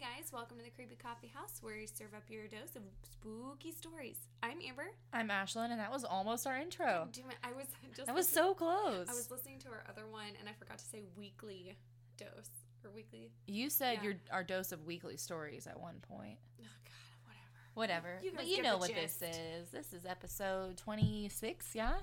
[0.00, 3.70] guys, welcome to the Creepy Coffee House where you serve up your dose of spooky
[3.70, 4.16] stories.
[4.42, 4.86] I'm Amber.
[5.12, 7.08] I'm Ashlyn, and that was almost our intro.
[7.12, 9.08] Damn it, I was just That was so close.
[9.08, 11.76] I was listening to our other one and I forgot to say weekly
[12.16, 12.48] dose
[12.84, 13.30] or weekly.
[13.46, 14.02] you said Yeah.
[14.04, 16.38] your our dose of weekly stories at one point.
[16.60, 18.08] Oh God, whatever.
[18.08, 18.20] Whatever.
[18.22, 19.68] You but you know what this is.
[19.70, 21.94] This is episode 26, yeah?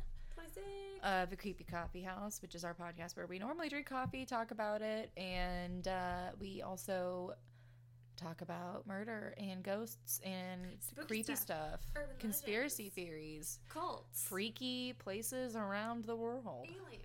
[1.04, 4.52] Of the Creepy Coffee House, which is our podcast where we normally drink coffee, talk
[4.52, 7.34] about it, and uh, we also
[8.18, 11.38] talk about murder and ghosts and Spooky creepy stuff.
[11.40, 12.96] stuff, Urban conspiracy legends.
[12.96, 14.24] theories, Cults.
[14.24, 16.68] freaky places around the world.
[16.68, 17.04] aliens.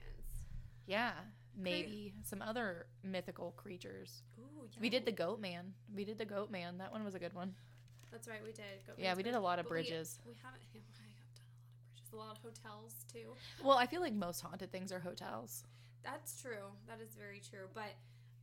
[0.87, 1.13] Yeah,
[1.57, 4.23] maybe some other mythical creatures.
[4.39, 4.79] Ooh, yeah.
[4.81, 5.73] We did the Goat Man.
[5.95, 6.79] We did the Goat Man.
[6.79, 7.55] That one was a good one.
[8.11, 8.85] That's right, we did.
[8.87, 10.19] Go Yeah, we did a lot of But we- bridges.
[10.27, 10.61] We, haven't.
[10.75, 11.33] Yeah, I have done a lot of
[12.03, 12.13] bridges.
[12.13, 13.65] A lot of hotels too.
[13.65, 15.65] Well, I feel like most haunted things are hotels.
[16.03, 16.69] That's true.
[16.89, 17.69] That is very true.
[17.75, 17.95] But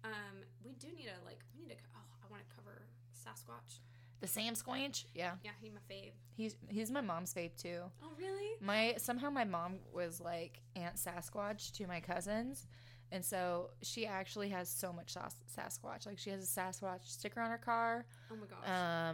[0.04, 1.82] um, we do need to like we need to.
[1.96, 1.99] Oh,
[2.30, 2.82] I want to cover
[3.16, 3.80] Sasquatch.
[4.22, 6.12] The Sam Squanch, yeah, Yeah, he my fave.
[6.36, 7.80] he's he's my mom's fave too.
[8.04, 8.55] Oh really?
[8.62, 12.68] My somehow my mom was like Aunt Sasquatch to my cousins,
[13.13, 16.05] and so she actually has so much Sas- Sasquatch.
[16.05, 18.05] Like she has a Sasquatch sticker on her car.
[18.30, 18.68] Oh my gosh.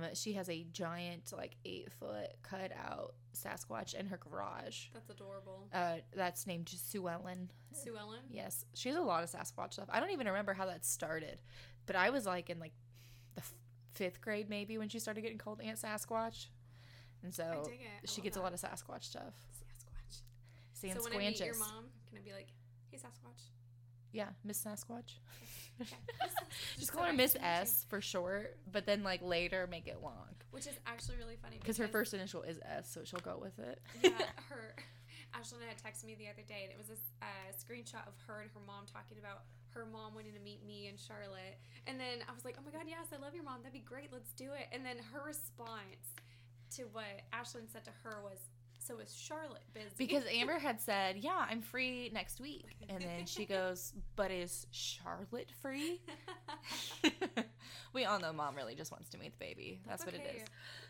[0.05, 4.88] Um, she has a giant like eight foot cut out Sasquatch in her garage.
[4.91, 5.67] That's adorable.
[5.72, 7.52] Uh, that's named Sue Ellen.
[7.73, 8.22] Sue Ellen.
[8.31, 9.88] Yes, she has a lot of Sasquatch stuff.
[9.91, 11.41] I don't even remember how that started,
[11.85, 12.73] but I was like in like
[13.95, 16.47] fifth grade maybe when she started getting called Aunt Sasquatch,
[17.23, 17.88] and so dig it.
[18.03, 19.33] I she gets a lot of Sasquatch stuff.
[20.81, 20.93] Sasquatch.
[20.93, 22.49] So when I meet your mom, can I be like,
[22.91, 23.49] "Hey Sasquatch"?
[24.11, 25.19] Yeah, Miss Sasquatch.
[25.81, 25.95] Okay.
[26.79, 27.35] Just call her Miss.
[27.41, 31.57] S for short, but then like later make it long Which is actually really funny
[31.59, 33.81] because her first initial is S, so she'll go with it.
[34.01, 34.11] yeah,
[34.49, 34.75] her
[35.35, 38.39] Ashlyn had texted me the other day, and it was a uh, screenshot of her
[38.39, 39.43] and her mom talking about
[39.75, 41.59] her mom wanting to meet me and Charlotte.
[41.85, 43.59] And then I was like, "Oh my god, yes, I love your mom.
[43.61, 44.11] That'd be great.
[44.11, 46.15] Let's do it." And then her response
[46.77, 48.39] to what Ashlyn said to her was,
[48.79, 53.25] "So is Charlotte busy?" Because Amber had said, "Yeah, I'm free next week," and then
[53.25, 56.01] she goes, "But is Charlotte free?"
[57.94, 59.81] we all know mom really just wants to meet the baby.
[59.88, 60.44] That's, That's what it is.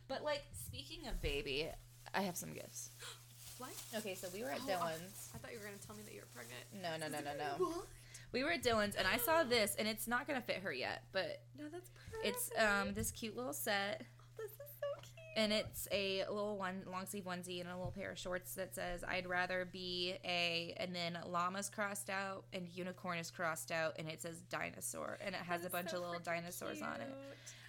[0.07, 1.69] But like speaking of baby,
[2.13, 2.91] I have some gifts.
[3.57, 3.71] what?
[3.97, 5.31] Okay, so we were at Oh, Dillons.
[5.33, 6.63] I thought you were gonna tell me that you were pregnant.
[6.73, 7.65] No, no, no, no, no.
[7.65, 7.87] What?
[8.35, 11.03] We were at Dillons and I saw this and it's not gonna fit her yet,
[11.13, 12.25] but No, that's perfect.
[12.27, 14.01] it's um this cute little set
[14.37, 15.15] this is so cute.
[15.37, 18.75] and it's a little one long sleeve onesie and a little pair of shorts that
[18.75, 23.95] says I'd rather be a and then llamas crossed out and unicorn is crossed out
[23.97, 27.15] and it says dinosaur and it has a bunch so of little dinosaurs on it.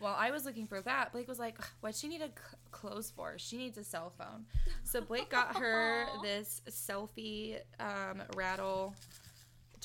[0.00, 3.10] While I was looking for that, Blake was like, "What she need a c- clothes
[3.16, 3.38] for?
[3.38, 4.44] She needs a cell phone."
[4.84, 8.94] So Blake got her this selfie um, rattle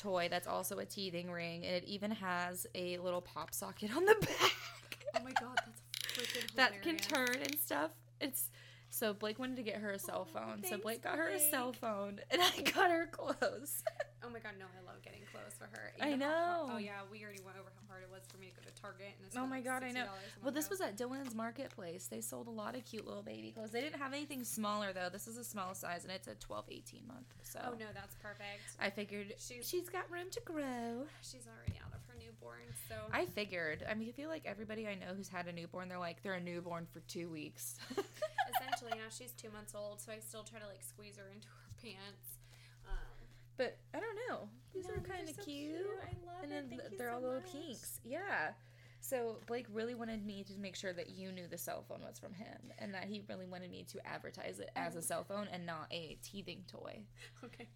[0.02, 4.04] toy that's also a teething ring, and it even has a little pop socket on
[4.04, 4.52] the back
[5.14, 5.82] Oh my god, that's
[6.16, 7.90] freaking that can turn and stuff.
[8.20, 8.48] It's
[8.94, 11.38] so Blake wanted to get her a cell phone, so thanks, Blake got her a
[11.40, 13.82] cell phone, and I got her clothes.
[14.22, 15.92] Oh my god, no, I love getting clothes for her.
[16.00, 16.74] I You how hard- oh, know.
[16.74, 18.80] oh yeah, we already went over how hard it was for me to go to
[18.80, 20.02] Target and Oh my God, I know.
[20.02, 22.06] $60 a Well, this was at Dillons Marketplace.
[22.06, 23.70] They sold a lot of cute little baby clothes.
[23.72, 25.08] They didn't have anything smaller though.
[25.10, 27.26] This is a small size and it's a 12, 18 month.
[27.42, 28.62] So Oh no, that's perfect.
[28.78, 31.06] I figured She's- she's got room to grow.
[31.22, 32.11] She's already out of her
[32.42, 33.84] newborn, so I figured.
[33.88, 36.34] I mean, I feel like everybody I know who's had a newborn, they're like they're
[36.34, 37.76] a newborn for two weeks.
[38.56, 40.00] essentially now she's two months old.
[40.00, 42.38] So I still try to like squeeze her into her pants.
[42.86, 42.94] Um,
[43.56, 44.48] but I don't know.
[44.74, 45.76] These no, are kind of so cute.
[46.02, 46.54] I love And it.
[46.54, 47.52] then Thank th- you they're so all little much.
[47.52, 48.00] pinks.
[48.04, 48.50] Yeah.
[49.00, 52.20] So Blake really wanted me to make sure that you knew the cell phone was
[52.20, 55.48] from him, and that he really wanted me to advertise it as a cell phone
[55.52, 57.00] and not a teething toy.
[57.44, 57.68] Okay.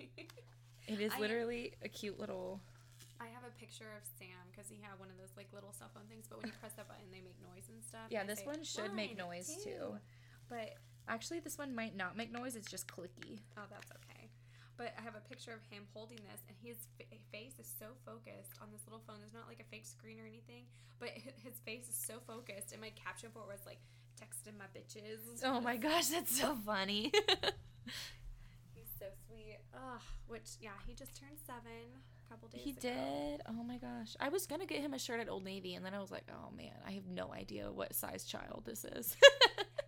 [0.86, 2.60] It is literally a cute little.
[3.20, 5.90] I have a picture of Sam because he had one of those like little cell
[5.94, 8.08] phone things, but when you press that button, they make noise and stuff.
[8.10, 9.84] Yeah, and this say, one should make noise, two." too.
[10.48, 10.76] But
[11.08, 12.56] Actually, this one might not make noise.
[12.56, 13.38] It's just clicky.
[13.56, 14.26] Oh, that's okay.
[14.76, 17.94] But I have a picture of him holding this, and his fa- face is so
[18.04, 19.16] focused on this little phone.
[19.20, 20.64] There's not like a fake screen or anything,
[20.98, 21.10] but
[21.44, 22.72] his face is so focused.
[22.72, 23.78] And my caption for it was like,
[24.20, 27.12] "Texting my bitches." Oh my gosh, that's so funny.
[28.74, 29.58] He's so sweet.
[29.72, 30.02] Ugh.
[30.26, 32.80] Which, yeah, he just turned seven a couple days he ago.
[32.80, 33.42] did.
[33.48, 34.16] Oh my gosh.
[34.20, 36.24] I was gonna get him a shirt at Old Navy, and then I was like,
[36.30, 39.16] oh man, I have no idea what size child this is.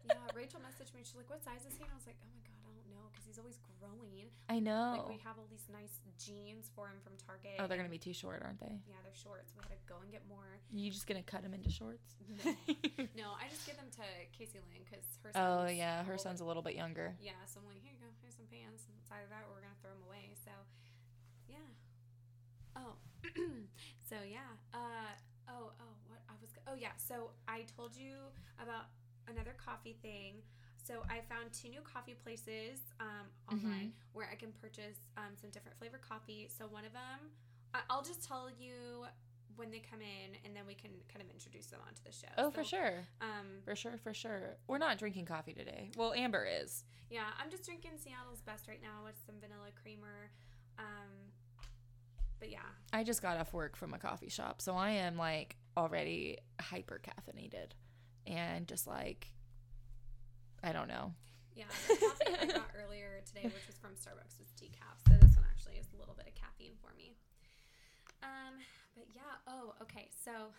[0.09, 1.05] Yeah, Rachel messaged me.
[1.05, 2.89] She's like, "What size is he?" And I was like, "Oh my god, I don't
[2.89, 4.33] know," because he's always growing.
[4.49, 4.97] I know.
[4.97, 7.61] Like we have all these nice jeans for him from Target.
[7.61, 8.81] oh, they're gonna be too short, aren't they?
[8.89, 9.53] Yeah, they're shorts.
[9.53, 10.49] We had to go and get more.
[10.73, 12.17] You just gonna cut him into shorts?
[13.13, 15.33] No, I just give them to Casey Lynn because her.
[15.37, 17.13] oh yeah, her son's a little bit younger.
[17.21, 18.09] Yeah, so I'm like, here you go.
[18.25, 18.89] Here's some pants.
[18.89, 20.33] And it's either that or we're gonna throw them away.
[20.41, 20.57] So.
[22.79, 22.95] Oh,
[24.09, 24.47] so yeah.
[24.73, 25.13] Uh
[25.51, 26.51] oh oh what I was.
[26.67, 28.15] Oh yeah, so I told you
[28.63, 28.87] about
[29.29, 30.35] another coffee thing.
[30.87, 35.51] So I found two new coffee places um, online where I can purchase um, some
[35.51, 36.49] different flavor coffee.
[36.49, 37.29] So one of them,
[37.75, 39.05] I- I'll just tell you
[39.57, 42.31] when they come in, and then we can kind of introduce them onto the show.
[42.39, 43.05] Oh, So, for sure.
[43.21, 44.57] Um, For sure, for sure.
[44.69, 45.91] We're not drinking coffee today.
[45.97, 46.85] Well, Amber is.
[47.11, 50.31] yeah, I'm just drinking Seattle's Best right now with some vanilla creamer.
[50.79, 51.11] Um,
[52.41, 52.59] but yeah,
[52.93, 57.01] I just got off work from a coffee shop, so I am like already hyper
[57.03, 57.73] caffeinated
[58.27, 59.33] and just like
[60.63, 61.13] I don't know.
[61.55, 64.99] Yeah, the coffee I got earlier today, which was from Starbucks, was decaf.
[65.07, 67.15] So this one actually is a little bit of caffeine for me.
[68.23, 68.59] Um,
[68.95, 69.43] but yeah.
[69.47, 70.11] Oh, okay.
[70.15, 70.55] So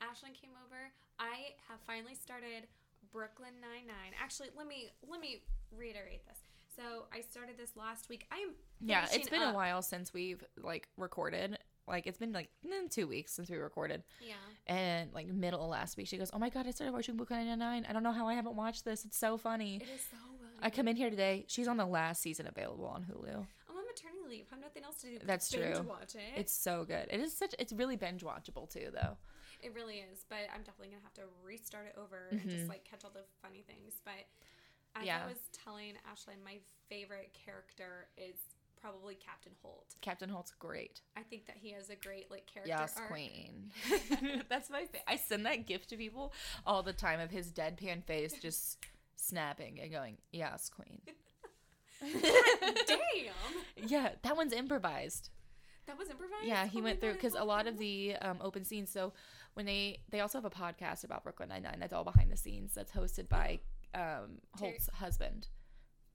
[0.00, 0.92] Ashlyn came over.
[1.18, 2.68] I have finally started
[3.12, 4.12] Brooklyn Nine Nine.
[4.20, 6.40] Actually, let me let me reiterate this.
[6.76, 8.26] So I started this last week.
[8.30, 11.58] I am Yeah, It's been a while since we've like recorded.
[11.88, 14.02] Like it's been like mm, 2 weeks since we recorded.
[14.20, 14.34] Yeah.
[14.66, 17.46] And like middle of last week she goes, "Oh my god, I started watching Brooklyn
[17.46, 17.86] Nine-Nine.
[17.88, 19.04] I don't know how I haven't watched this.
[19.04, 20.50] It's so funny." It is so well.
[20.62, 21.44] I come in here today.
[21.48, 23.34] She's on the last season available on Hulu.
[23.68, 24.46] I'm on maternity leave.
[24.52, 25.18] I have nothing else to do.
[25.24, 25.82] That's binge true.
[25.88, 26.20] Watch it.
[26.36, 27.08] It's so good.
[27.10, 29.16] It is such it's really binge watchable too though.
[29.60, 32.84] It really is, but I'm definitely gonna have to restart it over and just like
[32.84, 33.94] catch all the funny things.
[34.04, 34.26] But
[34.96, 35.22] as Yeah.
[35.24, 36.58] I was telling Ashlyn, my
[36.88, 38.36] favorite character is
[38.80, 39.94] probably Captain Holt.
[40.00, 41.00] Captain Holt's great.
[41.16, 43.08] I think that he has a great like character Yes, arc.
[43.08, 43.70] queen.
[44.48, 44.86] That's my.
[44.86, 46.32] Fa- I send that gift to people
[46.66, 48.78] all the time of his deadpan face just
[49.16, 51.00] snapping and going, "Yes, queen."
[52.86, 55.30] Damn, yeah, that one's improvised.
[55.86, 56.44] that was improvised.
[56.44, 58.90] Yeah, he Oh went through because a lot of the um, open scenes.
[58.90, 59.12] So
[59.54, 62.36] when they they also have a podcast about Brooklyn Nine Nine that's all behind the
[62.36, 62.74] scenes.
[62.74, 63.60] That's hosted by
[63.94, 65.48] um, Terry- Holt's husband.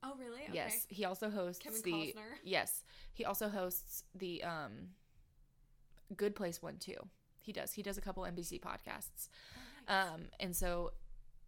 [0.02, 0.42] Oh really?
[0.44, 0.52] Okay.
[0.54, 1.92] Yes, he also hosts Kevin the.
[1.92, 2.36] Cozner?
[2.44, 2.84] Yes,
[3.14, 4.90] he also hosts the um,
[6.16, 6.96] Good Place one too.
[7.40, 7.72] He does.
[7.72, 9.28] He does a couple NBC podcasts.
[9.88, 10.08] Oh, nice.
[10.14, 10.92] Um, and so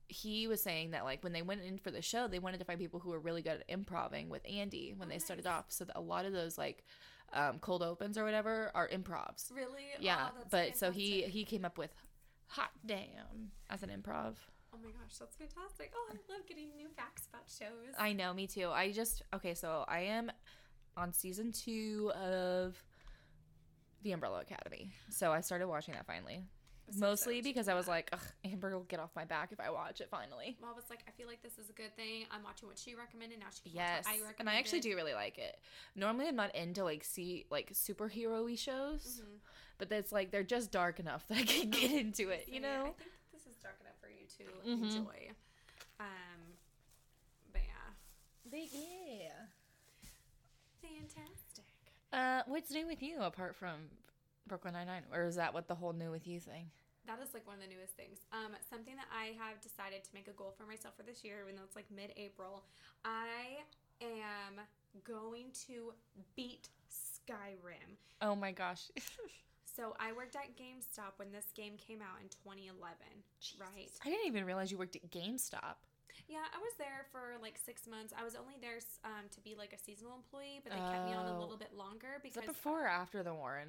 [0.08, 2.64] he was saying that like when they went in for the show, they wanted to
[2.64, 5.52] find people who were really good at improving with Andy when Oh, they started nice.
[5.54, 5.64] off.
[5.68, 6.84] So that a lot of those like
[7.32, 9.54] um, cold opens or whatever are improvs.
[9.54, 9.84] really?
[10.00, 11.32] Yeah, Oh, that's but so he fantastic.
[11.32, 11.94] he came up with
[12.48, 14.34] hot damn as an improv.
[14.72, 15.92] Oh my gosh, that's fantastic.
[15.94, 17.94] Oh, I love getting new facts about shows.
[17.98, 18.68] I know, me too.
[18.70, 20.30] I just okay, so I am
[20.96, 22.82] on season two of
[24.02, 24.92] The Umbrella Academy.
[25.10, 26.44] So I started watching that finally.
[26.92, 29.70] So Mostly because I was like, Ugh, Amber will get off my back if I
[29.70, 30.56] watch it finally.
[30.60, 32.24] Mom was like, I feel like this is a good thing.
[32.32, 33.38] I'm watching what she recommended.
[33.38, 34.40] Now she can Yes, I recommended.
[34.40, 35.56] and I actually do really like it.
[35.94, 39.38] Normally, I'm not into like see like superhero-y shows, Mhm.
[39.78, 42.48] but it's like they're just dark enough that I can get into it.
[42.48, 42.80] You know?
[42.80, 42.96] I think
[43.32, 44.82] this is dark enough for you to Mhm.
[44.82, 45.30] enjoy.
[45.98, 46.56] Um,
[47.52, 49.46] but yeah, yeah.
[50.80, 51.64] fantastic.
[52.12, 53.90] Uh, what's new with you apart from
[54.46, 56.70] Brooklyn Nine Nine, or is that what the whole new with you thing?
[57.06, 58.18] That is like one of the newest things.
[58.32, 61.42] Um, something that I have decided to make a goal for myself for this year,
[61.42, 62.64] even though it's like mid-April.
[63.04, 63.64] I
[64.00, 64.60] am
[65.04, 65.92] going to
[66.36, 67.96] beat Skyrim.
[68.20, 68.90] Oh my gosh.
[69.76, 72.96] So I worked at GameStop when this game came out in 2011,
[73.60, 73.88] right?
[74.04, 75.78] I didn't even realize you worked at GameStop.
[76.28, 78.12] Yeah, I was there for like six months.
[78.18, 81.14] I was only there um, to be like a seasonal employee, but they kept me
[81.14, 81.40] on a Oh.
[81.40, 83.68] little bit longer Is because that before or after the Warren?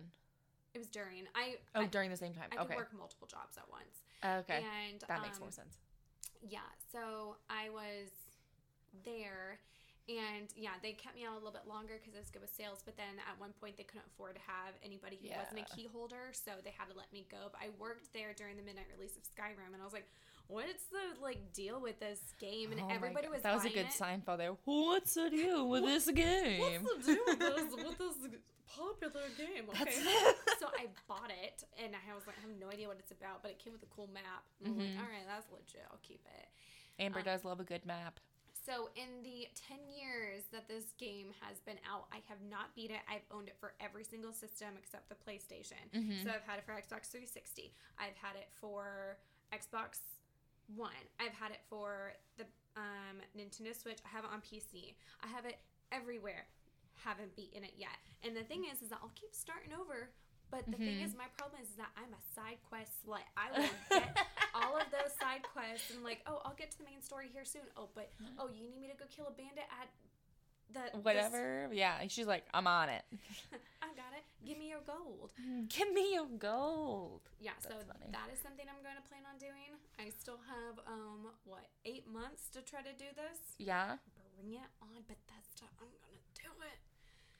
[0.74, 1.28] it was during.
[1.36, 2.50] I Oh, I, during the same time.
[2.52, 2.68] I okay.
[2.70, 4.04] could work multiple jobs at once.
[4.24, 4.64] Okay.
[4.90, 5.78] And that makes um, more sense.
[6.42, 6.60] Yeah,
[6.92, 8.10] so I was
[9.06, 9.60] there,
[10.10, 12.54] and yeah, they kept me on a little bit longer because it was good with
[12.54, 12.82] sales.
[12.84, 15.76] But then at one point, they couldn't afford to have anybody who wasn't a Yeah.
[15.76, 17.50] key holder, so they had to let me go.
[17.52, 20.10] But I worked there during the midnight release of Skyrim, and I was like,
[20.48, 23.88] "What's the like deal with this game?" And Oh everybody was That was a good
[23.88, 23.94] it.
[23.94, 24.58] Seinfeld there.
[24.66, 26.82] What's the deal with this game?
[26.82, 27.98] What's the deal with this, with
[28.32, 28.42] this
[28.76, 29.70] popular game?
[29.70, 30.02] Okay.
[30.62, 33.42] So I bought it, and I was like, I have no idea what it's about,
[33.42, 34.44] but it came with a cool map.
[34.64, 34.78] Mhm.
[34.78, 35.82] like, all right, that's legit.
[35.90, 36.48] I'll keep it.
[37.00, 38.20] Amber Um, does love a good map.
[38.64, 42.92] So in the 10 years that this game has been out, I have not beat
[42.92, 43.02] it.
[43.10, 45.82] I've owned it for every single system except the PlayStation.
[45.94, 46.24] Mhm.
[46.24, 47.74] So I've had it for Xbox 360.
[47.98, 49.18] I've had it for
[49.52, 50.00] Xbox
[50.76, 51.04] One.
[51.20, 52.46] I've had it for the
[52.78, 53.98] um, Nintendo Switch.
[54.06, 54.96] I have it on PC.
[55.22, 55.60] I have it
[55.92, 56.46] everywhere.
[57.04, 57.98] Haven't beaten it yet.
[58.24, 60.12] And the thing is, is that I'll keep starting over.
[60.52, 61.06] But the thing Mhm.
[61.06, 63.24] is, my problem is, is that I'm a side quest slut.
[63.36, 64.18] I will get
[64.64, 67.46] all of those side quests and like, oh, I'll get to the main story here
[67.46, 67.62] soon.
[67.78, 69.90] Oh, but oh, you need me to go kill a bandit at
[70.74, 71.70] the this- Whatever.
[71.72, 72.00] Yeah.
[72.08, 73.04] She's like, I'm on it.
[73.84, 74.24] I got it.
[74.46, 75.32] Give me your gold.
[75.70, 77.22] Give me your gold.
[77.40, 78.10] Yeah, so That's funny.
[78.12, 79.76] that is something I'm going to plan on doing.
[80.00, 83.38] I still have um what eight months to try to do this.
[83.60, 83.98] Yeah.
[84.18, 85.70] Bring it on, Bethesda.
[85.78, 86.78] I'm gonna do it.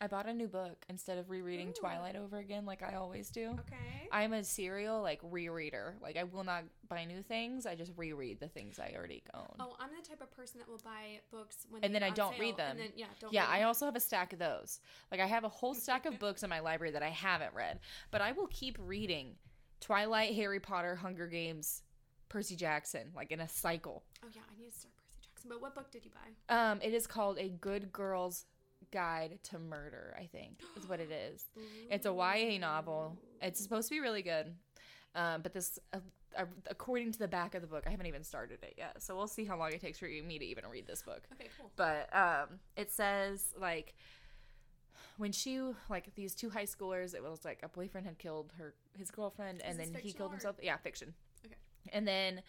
[0.04, 1.74] I bought a new book instead of rereading Ooh.
[1.80, 3.50] Twilight over again like I always do.
[3.52, 4.10] Okay.
[4.12, 5.94] I'm a serial like rereader.
[6.02, 7.68] Like I will not buy new things.
[7.68, 9.56] I just reread the things I already own.
[9.60, 12.32] Oh, I'm the type of person that will buy books when And then I don't
[12.32, 12.72] sale, read them.
[12.72, 13.32] And then yeah, don't.
[13.32, 13.68] yeah, I them.
[13.68, 14.80] also have a stack of those.
[15.12, 17.80] Like I have a whole stack of books in my library that I haven't read,
[18.10, 19.36] but I will keep reading
[19.82, 21.84] Twilight, Harry Potter, Hunger Games,
[22.28, 24.02] Percy Jackson, like in a cycle.
[24.26, 25.48] Oh yeah, I need to start Percy Jackson.
[25.48, 26.72] But what book did you buy?
[26.72, 28.46] Um, it is called A Good Girl's
[28.92, 31.46] Guide to Murder, I think, is what it is.
[31.90, 33.18] It's a YA novel.
[33.42, 34.54] It's supposed to be really good.
[35.16, 35.98] Um, but this, uh,
[36.38, 39.02] uh, according to the back of the book, I haven't even started it yet.
[39.02, 41.22] So we'll see how long it takes for me to even read this book.
[41.34, 41.72] Okay, cool.
[41.76, 43.94] But um, it says like
[45.18, 48.74] when she like these two high schoolers, it was like a boyfriend had killed her
[48.98, 50.56] his girlfriend, and then he killed or- himself.
[50.62, 51.14] Yeah, fiction.
[51.46, 51.56] Okay.
[51.92, 52.42] And then,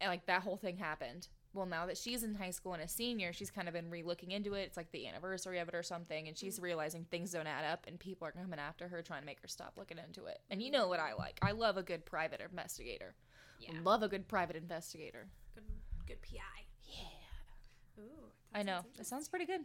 [0.00, 1.28] and like that whole thing happened.
[1.54, 4.30] Well, now that she's in high school and a senior, she's kind of been re-looking
[4.30, 4.62] into it.
[4.62, 7.84] It's like the anniversary of it or something, and she's realizing things don't add up,
[7.86, 10.40] and people are coming after her, trying to make her stop looking into it.
[10.50, 11.38] And you know what I like?
[11.42, 13.14] I love a good private investigator.
[13.60, 13.72] Yeah.
[13.84, 15.28] Love a good private investigator.
[15.54, 15.64] Good,
[16.06, 16.38] good PI.
[16.84, 18.02] Yeah.
[18.02, 18.30] Ooh.
[18.54, 18.80] I know.
[18.98, 19.60] It sounds pretty good.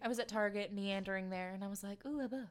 [0.00, 2.46] I was at Target meandering there, and I was like, "Ooh, a book."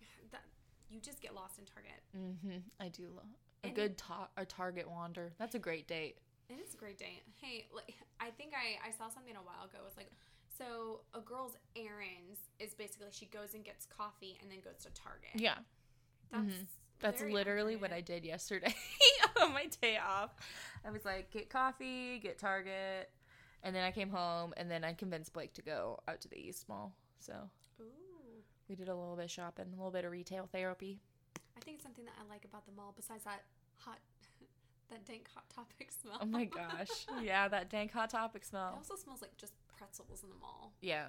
[0.30, 0.42] That
[0.90, 2.02] you just get lost in Target.
[2.16, 2.58] Mm-hmm.
[2.80, 3.24] I do love
[3.64, 5.32] a And- good ta- a Target wander.
[5.38, 6.18] That's a great date.
[6.48, 7.22] It is a great day.
[7.40, 9.78] Hey, like, I think I, I saw something a while ago.
[9.86, 10.10] It's like,
[10.58, 14.90] so a girl's errands is basically she goes and gets coffee and then goes to
[14.92, 15.30] Target.
[15.34, 15.58] Yeah,
[16.30, 16.66] That's Mhm.
[17.00, 18.74] that's literally what I did yesterday
[19.40, 20.30] on my day off.
[20.84, 23.10] I was like, get coffee, get Target,
[23.64, 26.36] and then I came home, and then I convinced Blake to go out to the
[26.38, 26.94] East Mall.
[27.18, 27.32] So
[27.80, 27.84] Ooh.
[28.68, 31.00] we did a little bit of shopping, a little bit of retail therapy.
[31.56, 33.42] I think it's something that I like about the mall, besides that
[33.78, 33.98] hot,
[34.92, 36.18] that dank hot topic smell.
[36.20, 38.74] Oh my gosh, yeah, that dank hot topic it smell.
[38.76, 40.72] also smells like just pretzels in the mall.
[40.80, 41.06] Yeah,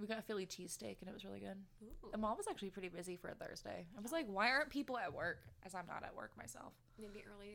[0.00, 1.56] we got a Philly cheesesteak, and it was really good.
[1.82, 2.10] Ooh.
[2.10, 3.86] The mall was actually pretty busy for a Thursday.
[3.96, 5.38] I was like, why aren't people at work?
[5.64, 6.72] As I'm not at work myself.
[6.98, 7.54] Maybe early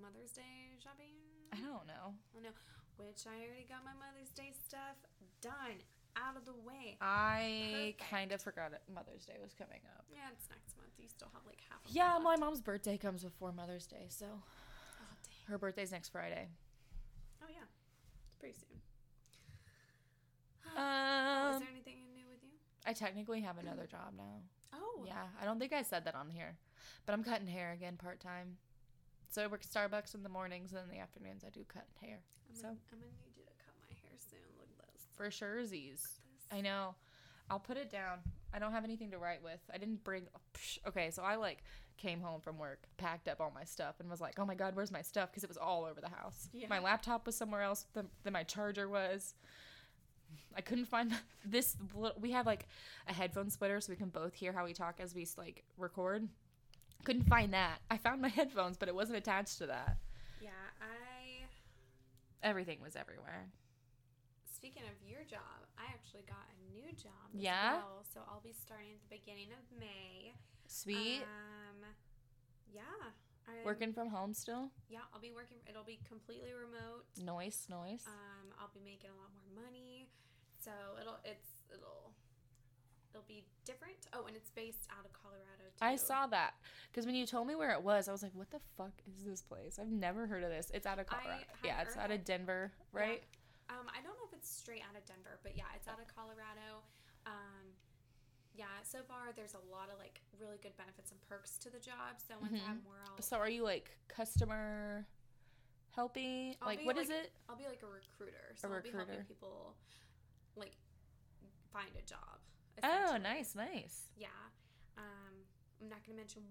[0.00, 1.14] Mother's Day shopping.
[1.52, 2.14] I don't know.
[2.36, 2.50] Oh no,
[2.96, 4.96] which I already got my Mother's Day stuff
[5.40, 5.78] done,
[6.16, 6.96] out of the way.
[7.00, 8.10] I Perfect.
[8.10, 8.82] kind of forgot it.
[8.92, 10.04] Mother's Day was coming up.
[10.12, 10.90] Yeah, it's next month.
[10.98, 11.78] You still have like half.
[11.84, 14.26] Of Yeah, month my mom's birthday comes before Mother's Day, so.
[15.44, 16.48] Her birthday's next Friday.
[17.42, 17.64] Oh yeah,
[18.26, 18.80] it's pretty soon.
[20.76, 22.50] Um, Is there anything new with you?
[22.86, 24.40] I technically have another job now.
[24.72, 26.56] Oh Yeah, I don't think I said that on here,
[27.06, 28.56] but I'm cutting hair again part time.
[29.28, 31.86] So I work at Starbucks in the mornings, and in the afternoons I do cut
[32.00, 32.18] hair.
[32.48, 34.38] I'm, So gonna, I'm gonna need you to cut my hair soon.
[34.58, 35.02] Look at this.
[35.16, 36.20] for sure, Z's.
[36.52, 36.94] I know.
[37.50, 38.18] I'll put it down.
[38.54, 39.60] I don't have anything to write with.
[39.72, 40.24] I didn't bring.
[40.54, 41.62] psh, Okay, so I like
[41.96, 44.74] came home from work, packed up all my stuff, and was like, "Oh my god,
[44.76, 46.48] where's my stuff?" Because it was all over the house.
[46.52, 46.68] Yeah.
[46.68, 49.34] My laptop was somewhere else than, than my charger was.
[50.56, 51.12] I couldn't find
[51.44, 51.76] this.
[51.94, 52.66] little- We have like
[53.08, 56.28] a headphone splitter, so we can both hear how we talk as we like record.
[57.04, 57.78] Couldn't find that.
[57.90, 59.98] I found my headphones, but it wasn't attached to that.
[60.40, 61.44] Yeah, I.
[62.42, 63.46] Everything was everywhere.
[64.54, 65.40] Speaking of your job,
[65.78, 67.28] I actually got a new job.
[67.34, 67.74] Yeah?
[67.74, 70.32] Well, so I'll be starting at the beginning of May.
[70.74, 71.22] Sweet.
[71.22, 71.86] Um.
[72.66, 72.82] Yeah.
[73.46, 74.72] I, Working from home still.
[74.88, 75.58] Yeah, I'll be working.
[75.68, 77.06] It'll be completely remote.
[77.22, 78.02] Noise, noise.
[78.08, 80.08] Um, I'll be making a lot more money,
[80.58, 82.10] so it'll it's it'll
[83.12, 84.08] it'll be different.
[84.12, 85.84] Oh, and it's based out of Colorado too.
[85.84, 86.54] I saw that
[86.90, 89.22] because when you told me where it was, I was like, "What the fuck is
[89.22, 89.78] this place?
[89.78, 91.44] I've never heard of this." It's out of Colorado.
[91.62, 92.24] Yeah, it's out of of.
[92.24, 93.22] Denver, right?
[93.68, 96.08] Um, I don't know if it's straight out of Denver, but yeah, it's out of
[96.10, 96.82] Colorado.
[97.26, 97.76] Um,
[98.54, 101.78] yeah, so far there's a lot of like really good benefits and perks to the
[101.78, 102.18] job.
[102.26, 105.06] So once I have more, I'll So are you like customer
[105.90, 106.54] helping?
[106.62, 107.32] I'll like what is like, it?
[107.48, 108.54] I'll be like a recruiter.
[108.56, 109.74] So A I'll be helping people
[110.56, 110.76] like
[111.72, 112.38] find a job.
[112.82, 114.10] Oh, nice, nice.
[114.16, 114.28] Yeah.
[114.98, 115.34] Um,
[115.82, 116.42] I'm not gonna mention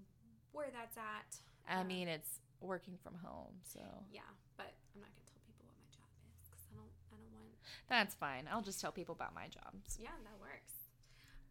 [0.51, 1.39] where that's at.
[1.67, 3.79] I Um, mean, it's working from home, so
[4.11, 4.21] Yeah,
[4.57, 6.91] but I'm not gonna tell people what my job is because I don't.
[7.11, 7.55] I don't want.
[7.87, 8.47] that's fine.
[8.51, 9.97] I'll just tell people about my jobs.
[9.99, 10.73] Yeah, that works.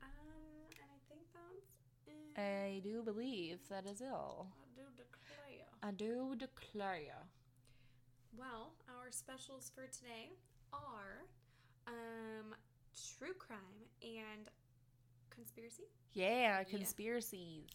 [0.03, 0.09] Um,
[0.81, 1.69] and I think that's.
[2.09, 2.22] It.
[2.37, 4.49] I do believe that is all.
[4.57, 5.67] I do declare.
[5.83, 7.27] I do declare.
[8.37, 10.31] Well, our specials for today
[10.73, 11.27] are
[11.87, 12.55] um,
[13.19, 13.59] true crime
[14.03, 14.49] and
[15.31, 15.85] conspiracy.
[16.15, 17.69] Yeah, conspiracies.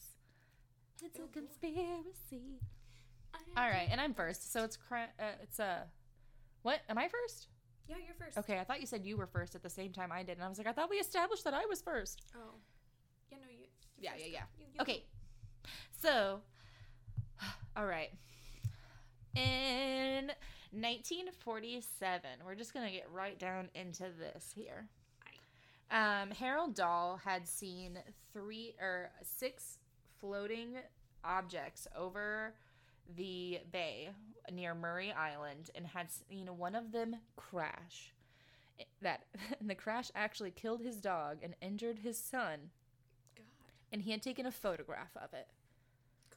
[1.04, 2.60] It's Oh, a conspiracy.
[3.56, 5.84] All right, and I'm first, so it's cri- uh, it's a.
[6.64, 6.80] what?
[6.90, 7.48] Am I first?
[7.88, 8.38] Yeah, you're first.
[8.38, 10.44] Okay, I thought you said you were first at the same time I did, and
[10.44, 12.24] I was like, I thought we established that I was first.
[12.36, 12.56] Oh.
[14.00, 14.24] Yeah, no, you.
[14.26, 14.44] you Yeah, yeah, yeah.
[14.60, 15.04] You- you Okay,
[16.02, 16.42] so,
[17.76, 18.10] all right.
[19.36, 20.32] In
[20.72, 24.88] 1947, we're just gonna get right down into this here.
[25.90, 28.00] Um, Harold Dahl had seen
[28.34, 29.80] three or six
[30.20, 30.76] floating
[31.24, 32.54] objects over
[33.16, 34.10] the bay
[34.52, 38.14] near Maury Island and had seen one of them crash.
[39.02, 39.24] That
[39.60, 42.72] and the crash actually killed his dog and injured his son.
[43.92, 45.48] And he had taken a photograph of it.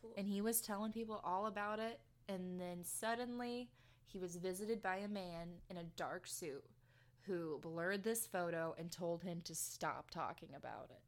[0.00, 0.12] Cool.
[0.16, 3.68] And he was telling people all about it, and then suddenly
[4.06, 6.64] he was visited by a man in a dark suit
[7.22, 11.02] who blurred this photo and told him to stop talking about it.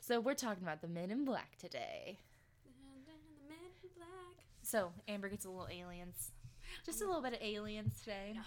[0.00, 2.18] So we're talking about the men in black today.
[2.64, 2.70] The
[3.48, 4.44] men in black.
[4.62, 6.32] So Amber gets a little aliens.
[6.84, 8.32] Just a little bit of aliens today.
[8.34, 8.42] No,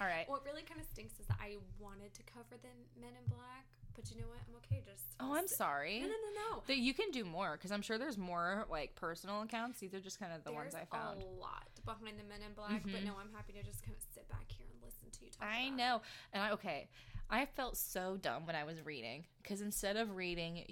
[0.00, 0.28] All right.
[0.28, 3.66] What really kind of stinks is that I wanted to cover the Men in Black,
[4.00, 4.38] but you know what?
[4.48, 4.82] I'm okay.
[4.84, 6.00] Just Oh, I'm sorry.
[6.00, 6.62] No, no, no, no.
[6.66, 9.78] That you can do more because I'm sure there's more like personal accounts.
[9.80, 11.20] These are just kind of the ones I found.
[11.20, 13.04] a lot behind the Men in Black, but Mhm.
[13.06, 15.46] no, I'm happy to just kind of sit back here and listen to you talk.
[15.46, 15.96] I know.
[15.96, 16.02] It.
[16.34, 16.88] And I okay.
[17.32, 20.64] I felt so dumb when I was reading because instead of reading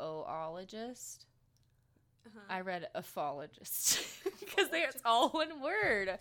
[0.00, 1.24] UFOologist,
[2.26, 2.40] Uh-huh.
[2.48, 4.00] I read apologist
[4.40, 6.18] because it's all one word.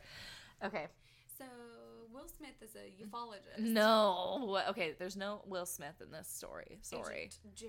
[0.63, 0.87] Okay.
[2.15, 3.59] Will Smith is a ufologist.
[3.59, 4.59] No.
[4.69, 6.79] Okay, there's no Will Smith in this story.
[6.81, 7.23] Sorry.
[7.23, 7.67] Agent J.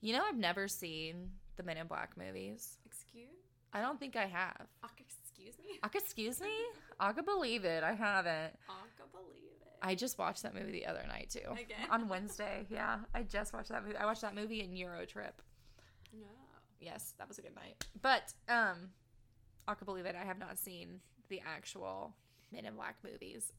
[0.00, 2.78] You know I've never seen the Men in Black movies.
[2.86, 3.26] Excuse?
[3.72, 4.66] I don't think I have.
[4.84, 5.80] Aka, excuse me?
[5.84, 6.52] Excuse me?
[7.00, 7.82] I could believe it.
[7.82, 8.52] I haven't.
[8.68, 9.72] I Aka, believe it.
[9.82, 11.50] I just watched that movie the other night too.
[11.52, 11.88] Again?
[11.90, 12.66] On Wednesday.
[12.70, 12.98] Yeah.
[13.14, 13.96] I just watched that movie.
[13.96, 15.32] I watched that movie in Eurotrip.
[16.12, 16.26] no.
[16.78, 17.84] Yes, that was a good night.
[18.00, 18.90] But um
[19.66, 20.14] I could believe it.
[20.14, 22.14] I have not seen the actual
[22.52, 23.52] Men in Black movies.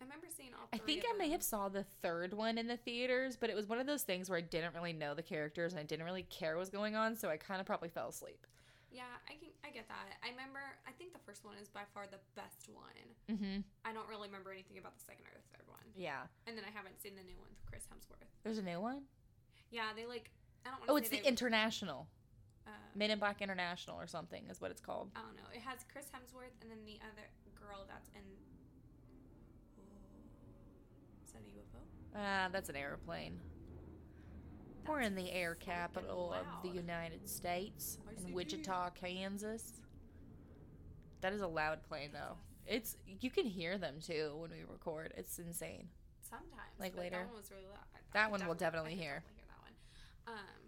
[0.00, 2.76] I remember seeing all I think I may have saw the third one in the
[2.76, 5.72] theaters, but it was one of those things where I didn't really know the characters
[5.72, 8.08] and I didn't really care what was going on, so I kind of probably fell
[8.08, 8.46] asleep.
[8.94, 9.50] Yeah, I can.
[9.66, 10.06] I get that.
[10.22, 10.62] I remember.
[10.86, 13.02] I think the first one is by far the best one.
[13.26, 13.66] Mm-hmm.
[13.82, 15.82] I don't really remember anything about the second or the third one.
[15.98, 16.30] Yeah.
[16.46, 18.30] And then I haven't seen the new one with Chris Hemsworth.
[18.46, 19.02] There's a new one.
[19.74, 20.30] Yeah, they like.
[20.62, 20.78] I don't.
[20.86, 22.06] Oh, it's the they, International.
[22.66, 25.10] Uh, Men in Black International or something is what it's called.
[25.18, 25.50] I don't know.
[25.52, 27.26] It has Chris Hemsworth and then the other
[27.66, 28.22] girl that's in.
[31.26, 31.80] Is that a UFO?
[32.16, 33.40] Ah, that's an airplane.
[34.86, 36.68] We're in the air capital of the.
[36.68, 39.72] United States in Wichita, Kansas.
[41.22, 42.36] That is a loud plane though.
[42.66, 45.14] It's you can hear them too when we record.
[45.16, 45.88] It's insane.
[46.20, 46.76] Sometimes.
[46.78, 47.16] Like later?
[47.16, 47.88] That one was really loud.
[48.12, 49.24] That one we'll definitely I hear.
[49.24, 49.74] Definitely hear that one.
[50.36, 50.60] Um,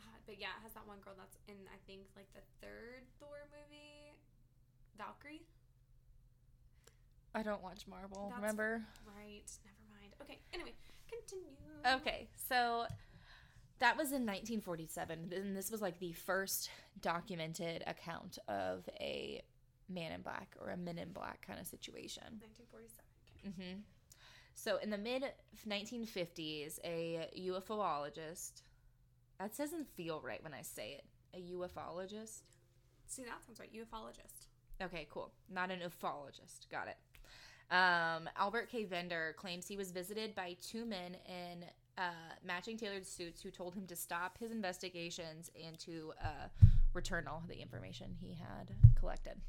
[0.00, 3.04] uh, but yeah, it has that one girl that's in I think like the third
[3.20, 4.16] Thor movie,
[4.96, 5.44] Valkyrie.
[7.38, 8.24] I don't watch Marvel.
[8.30, 8.82] That's- remember?
[9.06, 9.42] Right.
[9.64, 10.12] Never mind.
[10.22, 10.38] Okay.
[10.52, 10.74] Anyway,
[11.08, 11.52] continue.
[11.86, 12.86] Okay, so
[13.78, 16.70] that was in 1947, and this was like the first
[17.00, 19.40] documented account of a
[19.88, 22.24] Man in Black or a Men in Black kind of situation.
[22.40, 23.04] 1947.
[23.46, 23.72] Okay.
[23.74, 23.80] hmm
[24.54, 25.22] So in the mid
[25.66, 28.62] 1950s, a UFOologist.
[29.38, 31.04] That doesn't feel right when I say it.
[31.32, 32.40] A ufologist.
[33.06, 33.72] See, that sounds right.
[33.72, 34.46] Ufologist.
[34.82, 35.30] Okay, cool.
[35.48, 36.68] Not an ufologist.
[36.72, 36.96] Got it.
[37.70, 38.84] Um, Albert K.
[38.84, 41.64] Bender claims he was visited by two men in
[41.98, 42.12] uh,
[42.44, 46.48] matching tailored suits who told him to stop his investigations and to uh,
[46.94, 49.40] return all the information he had collected.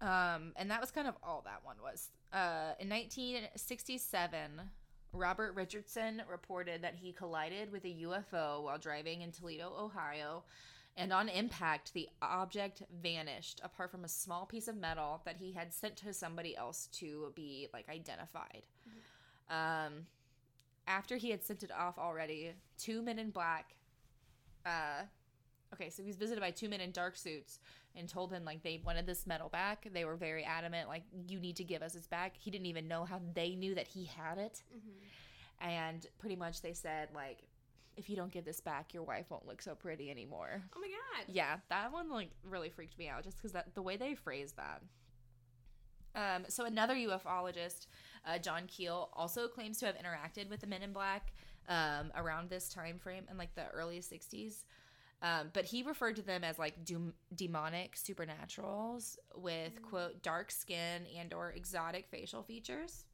[0.00, 2.10] Um, and that was kind of all that one was.
[2.32, 4.50] Uh, in 1967,
[5.12, 10.44] Robert Richardson reported that he collided with a UFO while driving in Toledo, Ohio.
[11.00, 15.52] And on impact, the object vanished, apart from a small piece of metal that he
[15.52, 18.64] had sent to somebody else to be like identified.
[19.48, 20.06] Um,
[20.88, 23.76] after he had sent it off already, two men in black.
[24.66, 25.02] Uh,
[25.72, 27.60] okay, so he was visited by two men in dark suits
[27.94, 29.86] and told him like they wanted this metal back.
[29.92, 32.34] They were very adamant, like you need to give us this back.
[32.38, 35.68] He didn't even know how they knew that he had it, Mm-hmm.
[35.70, 37.38] and pretty much they said like,
[37.98, 40.62] if you don't give this back, your wife won't look so pretty anymore.
[40.74, 41.26] Oh my god.
[41.28, 44.56] Yeah, that one like really freaked me out just because that the way they phrased
[44.56, 44.82] that.
[46.14, 47.86] Um, so another ufologist,
[48.26, 51.32] uh, John Keel, also claims to have interacted with the Men in Black
[51.68, 54.64] um, around this time frame in like the early '60s.
[55.20, 61.02] Um, but he referred to them as like doom- demonic supernaturals with quote dark skin
[61.18, 63.04] and or exotic facial features.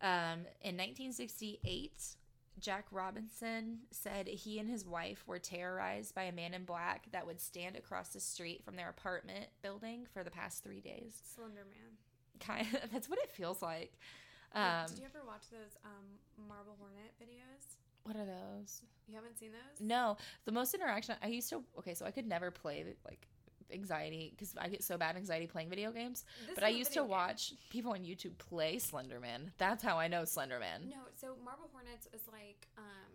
[0.00, 2.16] Um, in 1968,
[2.60, 7.26] Jack Robinson said he and his wife were terrorized by a man in black that
[7.26, 11.20] would stand across the street from their apartment building for the past three days.
[11.34, 11.96] Slender Man.
[12.40, 13.98] Kind of, that's what it feels like.
[14.54, 17.76] Um, Did you ever watch those um, Marble Hornet videos?
[18.06, 18.82] what are those?
[19.08, 19.80] You haven't seen those?
[19.80, 21.62] No, the most interaction I used to.
[21.78, 23.26] Okay, so I could never play like
[23.72, 26.24] anxiety because I get so bad anxiety playing video games.
[26.46, 27.08] This But I used to game.
[27.08, 29.50] watch people on YouTube play Slenderman.
[29.58, 30.88] That's how I know Slenderman.
[30.88, 33.12] No, so Marble Hornets is like um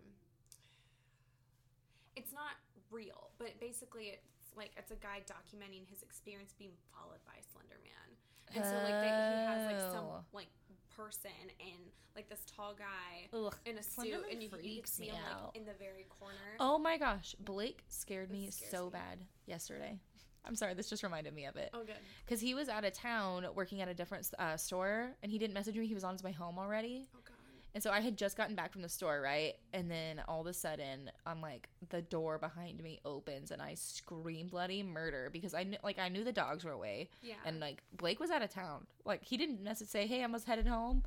[2.16, 2.56] it's not
[2.90, 7.78] real, but basically it's like it's a guy documenting his experience being followed by Slender
[7.82, 8.08] Man.
[8.54, 10.24] And so like they, he has like some Oh.
[10.32, 10.48] like
[10.94, 11.80] person and
[12.14, 13.54] like this tall guy Ugh.
[13.64, 15.44] in a suit Slenderman and you, freaks see me him out.
[15.46, 16.36] like in the very corner.
[16.60, 18.90] Oh my gosh, Blake scared This me so me.
[18.92, 19.98] bad yesterday.
[20.44, 21.70] I'm sorry, this just reminded me of it.
[21.72, 21.94] Oh good.
[22.24, 25.54] Because he was out of town working at a different uh, store and he didn't
[25.54, 25.86] message me.
[25.86, 27.06] He was on his way home already.
[27.14, 27.36] Oh god.
[27.74, 29.54] And so I had just gotten back from the store, right?
[29.72, 33.72] And then all of a sudden, I'm like, the door behind me opens and I
[33.74, 37.36] scream bloody murder because I knew, like, I knew the dogs were away Yeah.
[37.46, 38.86] and like Blake was out of town.
[39.06, 41.02] Like, he didn't necessarily say, hey, I was headed home.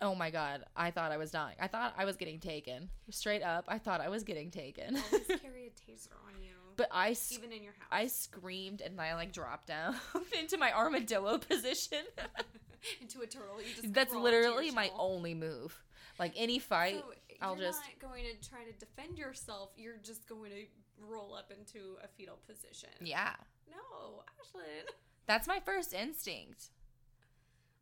[0.00, 0.64] Oh my God.
[0.74, 1.56] I thought I was dying.
[1.60, 2.88] I thought I was getting taken.
[3.10, 4.96] Straight up, I thought I was getting taken.
[4.96, 6.54] always carry a taser on you.
[6.76, 7.88] But I, s- even in your house.
[7.90, 9.96] I screamed and I like dropped down
[10.38, 11.98] into my armadillo position.
[13.00, 13.60] into a turtle.
[13.60, 15.80] You just That's crawl into your literally my only move.
[16.18, 19.70] Like any fight, So I'll you're just- not going to try to defend yourself.
[19.76, 20.64] You're just going to
[21.06, 22.90] roll up into a fetal position.
[23.00, 23.32] yeah.
[23.70, 24.84] No, Ashlyn.
[25.26, 26.66] That's my first instinct.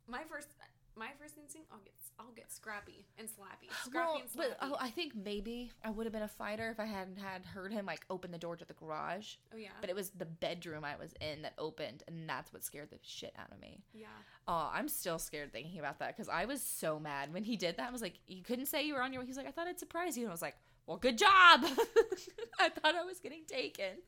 [0.06, 0.48] My first,
[0.96, 4.36] my first instinct, I'll get, I'll get scrappy and slappy, scrappy Well, and slappy.
[4.36, 7.44] but oh, I think maybe I would have been a fighter if I hadn't had
[7.46, 9.34] heard him like open the door to the garage.
[9.54, 12.62] oh yeah, But it was the bedroom I was in that opened, and that's what
[12.62, 13.82] scared the shit out of me.
[13.94, 14.06] yeah.
[14.46, 17.76] Oh, I'm still scared thinking about that because I was so mad when he did
[17.76, 17.88] that.
[17.88, 19.26] I was like, you couldn't say you were on your way.
[19.26, 20.56] He was like, I thought I'd surprise you, and I was like,
[20.86, 21.28] well, good job.
[22.58, 23.98] I thought I was getting taken.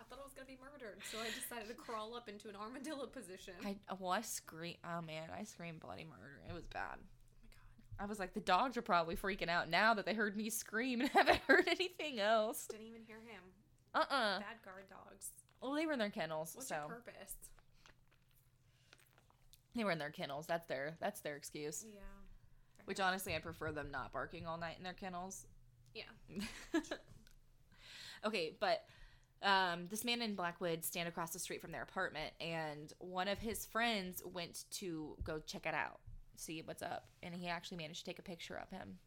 [0.00, 2.56] I thought I was gonna be murdered, so I decided to crawl up into an
[2.56, 3.54] armadillo position.
[3.64, 4.76] I well, I scream.
[4.84, 6.40] Oh man, I screamed bloody murder.
[6.48, 6.96] It was bad.
[7.98, 11.00] I was like, the dogs are probably freaking out now that they heard me scream
[11.00, 12.66] and haven't heard anything else.
[12.70, 13.42] didn't even hear him.
[13.94, 15.28] Uh uh Bad guard dogs.
[15.62, 17.34] Well, they were in their kennels, What's so purpose?
[19.74, 20.46] they were in their kennels.
[20.46, 21.84] That's their that's their excuse.
[21.88, 22.00] Yeah.
[22.86, 25.46] Which honestly, I prefer them not barking all night in their kennels.
[25.94, 26.40] Yeah.
[28.24, 28.84] okay, but
[29.42, 33.38] um, this man in Blackwood stand across the street from their apartment, and one of
[33.38, 36.00] his friends went to go check it out,
[36.38, 38.98] see what's up, and he actually managed to take a picture of him.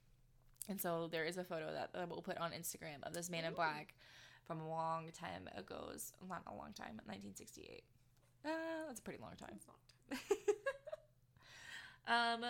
[0.68, 3.54] And so there is a photo that we'll put on Instagram of this man in
[3.54, 3.96] black
[4.46, 5.92] from a long time ago.
[6.28, 7.84] Not a long time, 1968.
[8.46, 8.50] Uh,
[8.88, 9.58] that's a pretty long time.
[10.10, 10.22] That's
[12.08, 12.46] not- um,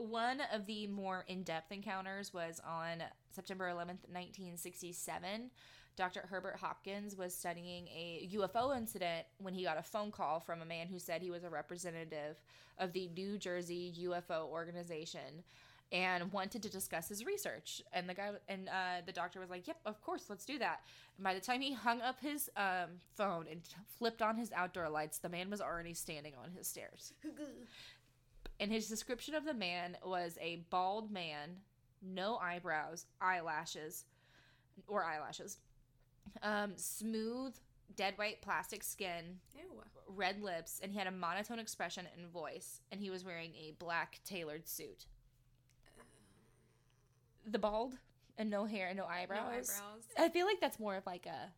[0.00, 5.50] one of the more in-depth encounters was on September 11th, 1967.
[5.96, 6.26] Dr.
[6.30, 10.64] Herbert Hopkins was studying a UFO incident when he got a phone call from a
[10.64, 12.40] man who said he was a representative
[12.78, 15.44] of the New Jersey UFO organization
[15.92, 17.82] and wanted to discuss his research.
[17.92, 20.80] And the guy and uh, the doctor was like, "Yep, of course, let's do that."
[21.16, 23.60] And by the time he hung up his um, phone and
[23.98, 27.12] flipped on his outdoor lights, the man was already standing on his stairs.
[28.60, 31.56] And his description of the man was a bald man,
[32.02, 34.04] no eyebrows, eyelashes,
[34.86, 35.58] or eyelashes,
[36.42, 37.56] um, smooth,
[37.96, 39.82] dead white plastic skin, Ew.
[40.06, 42.82] red lips, and he had a monotone expression and voice.
[42.92, 45.06] And he was wearing a black tailored suit.
[47.46, 47.94] The bald
[48.36, 49.38] and no hair and no eyebrows.
[49.78, 50.04] No eyebrows.
[50.18, 51.50] I feel like that's more of like a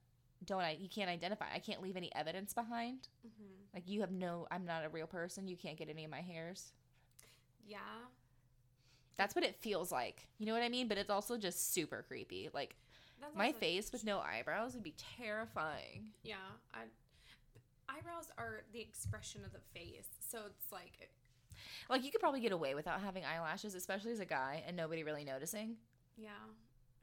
[0.44, 1.46] don't I you can't identify.
[1.52, 3.08] I can't leave any evidence behind.
[3.22, 5.48] hmm Like you have no I'm not a real person.
[5.48, 6.72] You can't get any of my hairs.
[7.66, 7.78] Yeah.
[9.16, 10.26] That's what it feels like.
[10.38, 10.88] You know what I mean?
[10.88, 12.48] But it's also just super creepy.
[12.52, 12.74] Like
[13.20, 16.10] That's my face with no eyebrows would be terrifying.
[16.24, 16.36] Yeah.
[16.74, 16.80] I,
[17.88, 21.10] eyebrows are the expression of the face, so it's like
[21.90, 25.04] Like you could probably get away without having eyelashes, especially as a guy, and nobody
[25.04, 25.76] really noticing.
[26.16, 26.30] yeah,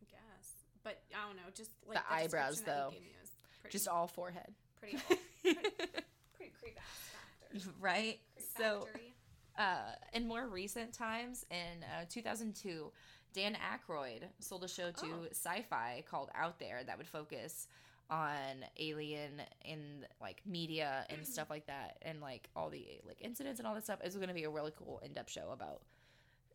[0.01, 0.53] I guess.
[0.83, 2.89] But I don't know, just like The eyebrows, that you though.
[2.91, 3.29] gave me was
[3.61, 4.51] pretty, Just all forehead.
[4.79, 7.11] pretty old, pretty creep ass
[7.53, 7.69] factor.
[7.79, 8.19] right?
[8.35, 9.13] Creep So factory.
[9.59, 12.91] Uh, in more recent times, in uh, 2002,
[13.33, 15.27] Dan Aykroyd sold a show to Oh.
[15.31, 17.67] Sci-Fi called Out There that would focus
[18.09, 23.59] on alien in like media and stuff like that, and like all the like incidents
[23.59, 23.99] and all that stuff.
[24.03, 25.83] It's going to be a really cool in-depth show about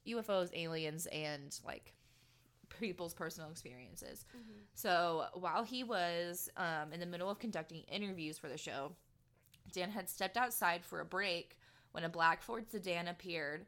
[0.08, 1.94] UFOs, aliens, and like
[2.80, 4.24] people's personal experiences.
[4.36, 4.62] Mhm.
[4.74, 8.96] So while he was um, in the middle of conducting interviews for the show,
[9.72, 11.56] Dan had stepped outside for a break
[11.94, 13.66] when a black Ford sedan appeared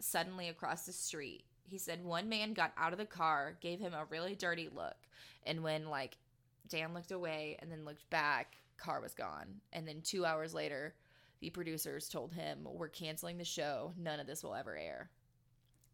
[0.00, 1.44] suddenly across the street.
[1.62, 4.96] He said one man got out of the car, gave him a really dirty look,
[5.46, 6.16] and when like
[6.68, 9.60] Dan looked away and then looked back, car was gone.
[9.72, 10.96] And then 2 hours later,
[11.38, 13.94] the producers told him, "We're canceling the show.
[13.96, 15.08] None of this will ever air."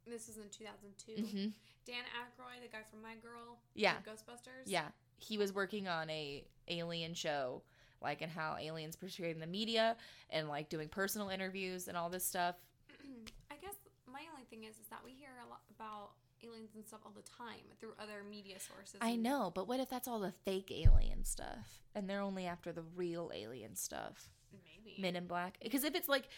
[0.06, 1.12] This is in 2002.
[1.12, 1.52] Mhm.
[1.84, 4.00] Dan Aykroyd, the guy from My Girl, Yeah.
[4.00, 4.64] Ghostbusters.
[4.64, 7.62] Yeah, he was working on a alien show
[8.02, 9.96] like and how aliens portrayed in the media
[10.30, 12.56] and like doing personal interviews and all this stuff.
[13.50, 13.74] I guess
[14.10, 16.10] my only thing is is that we hear a lot about
[16.44, 18.96] aliens and stuff all the time through other media sources.
[19.00, 22.72] I know, but what if that's all the fake alien stuff and they're only after
[22.72, 24.28] the real alien stuff?
[24.52, 25.00] Maybe.
[25.00, 25.58] Men in Black.
[25.62, 26.28] Because if it's like,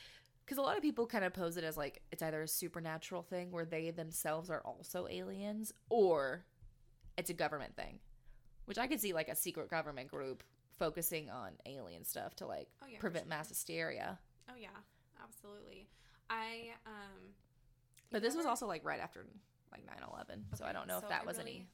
[0.45, 3.23] because a lot of people kind of pose it as like it's either a supernatural
[3.23, 6.45] thing where they themselves are also aliens, or
[7.17, 7.99] it's a government thing,
[8.65, 10.43] which I could see like a secret government group
[10.79, 13.31] focusing on alien stuff to like Oh, yeah, prevent sure.
[13.31, 14.19] mass hysteria.
[14.51, 14.69] Oh yeah,
[15.23, 15.89] absolutely.
[16.31, 17.35] I um.
[18.11, 19.27] But this was also like right after
[19.71, 21.69] like 9-11, so I don't know so if that I was really- any.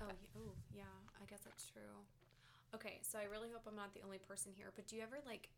[0.00, 0.84] Oh, y- oh yeah,
[1.20, 2.04] I guess that's true.
[2.74, 4.72] Okay, so I really hope I'm not the only person here.
[4.74, 5.48] But do you ever like?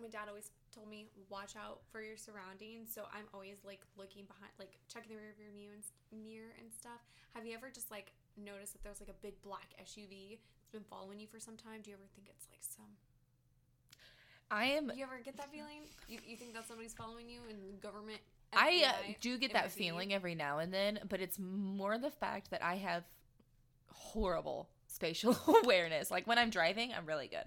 [0.00, 4.24] My dad always told me watch out for your surroundings, so I'm always like looking
[4.24, 7.04] behind, like checking the rearview mirror and, mirror and stuff.
[7.34, 10.38] Have you ever just like noticed that there's like a big black SUV
[10.70, 11.80] been following you for some time?
[11.82, 12.90] Do you ever think it's like some?
[14.50, 14.90] I am.
[14.96, 15.82] You ever get that feeling?
[16.08, 18.18] You, you think that somebody's following you in government?
[18.52, 22.50] I uh, do get that feeling every now and then, but it's more the fact
[22.50, 23.04] that I have
[23.92, 26.10] horrible spatial awareness.
[26.10, 27.44] Like when I'm driving, I'm really good.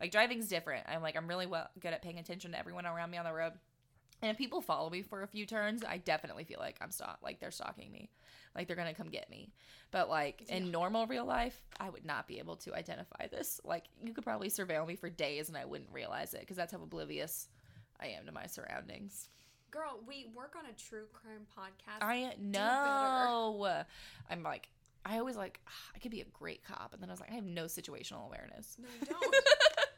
[0.00, 0.86] Like driving's different.
[0.88, 3.32] I'm like I'm really well good at paying attention to everyone around me on the
[3.32, 3.52] road.
[4.24, 7.18] And if people follow me for a few turns, I definitely feel like I'm stalk
[7.22, 8.08] like they're stalking me.
[8.56, 9.52] Like they're gonna come get me.
[9.90, 13.60] But like in normal real life, I would not be able to identify this.
[13.64, 16.72] Like you could probably surveil me for days and I wouldn't realize it because that's
[16.72, 17.48] how oblivious
[18.00, 19.28] I am to my surroundings.
[19.70, 22.02] Girl, we work on a true crime podcast.
[22.02, 23.84] I know.
[24.30, 24.68] I'm like,
[25.04, 27.30] I always like, "Ah, I could be a great cop, and then I was like,
[27.30, 28.78] I have no situational awareness.
[28.80, 29.34] No, you don't.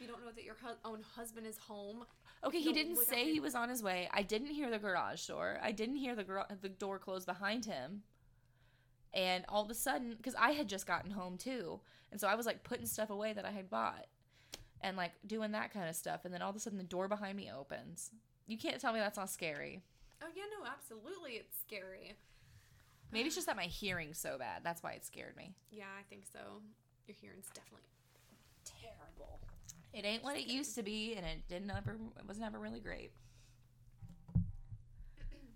[0.00, 2.04] You don't know that your hu- own husband is home.
[2.42, 4.08] Okay, he didn't look say out he was on his way.
[4.12, 5.58] I didn't hear the garage door.
[5.62, 8.02] I didn't hear the gar- the door close behind him.
[9.12, 12.34] And all of a sudden, because I had just gotten home too, and so I
[12.34, 14.06] was like putting stuff away that I had bought,
[14.80, 16.24] and like doing that kind of stuff.
[16.24, 18.10] And then all of a sudden, the door behind me opens.
[18.46, 19.82] You can't tell me that's not scary.
[20.22, 22.14] Oh yeah, no, absolutely, it's scary.
[23.12, 24.62] Maybe it's just that my hearing's so bad.
[24.64, 25.52] That's why it scared me.
[25.70, 26.40] Yeah, I think so.
[27.06, 27.84] Your hearing's definitely
[28.64, 29.40] terrible.
[29.92, 31.96] It ain't what it used to be, and it didn't ever.
[32.18, 33.10] It was never really great.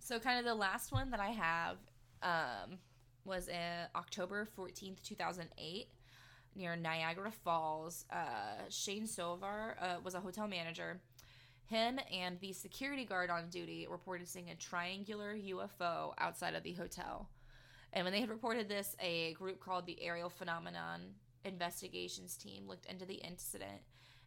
[0.00, 1.76] So, kind of the last one that I have
[2.22, 2.78] um,
[3.24, 5.86] was in October fourteenth, two thousand eight,
[6.56, 8.04] near Niagara Falls.
[8.10, 11.00] Uh, Shane Sovar uh, was a hotel manager.
[11.66, 16.74] Him and the security guard on duty reported seeing a triangular UFO outside of the
[16.74, 17.30] hotel.
[17.92, 22.86] And when they had reported this, a group called the Aerial Phenomenon Investigations Team looked
[22.86, 23.80] into the incident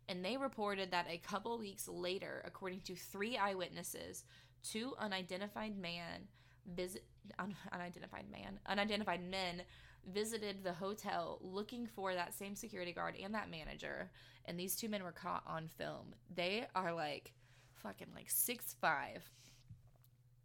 [0.10, 4.24] and they reported that a couple weeks later, according to three eyewitnesses,
[4.63, 6.28] two unidentified man
[6.76, 7.06] visit
[7.39, 9.62] un, unidentified man unidentified men
[10.12, 14.10] visited the hotel looking for that same security guard and that manager,
[14.46, 16.15] and these two men were caught on film.
[16.34, 17.34] They are like
[17.76, 19.30] fucking like six five,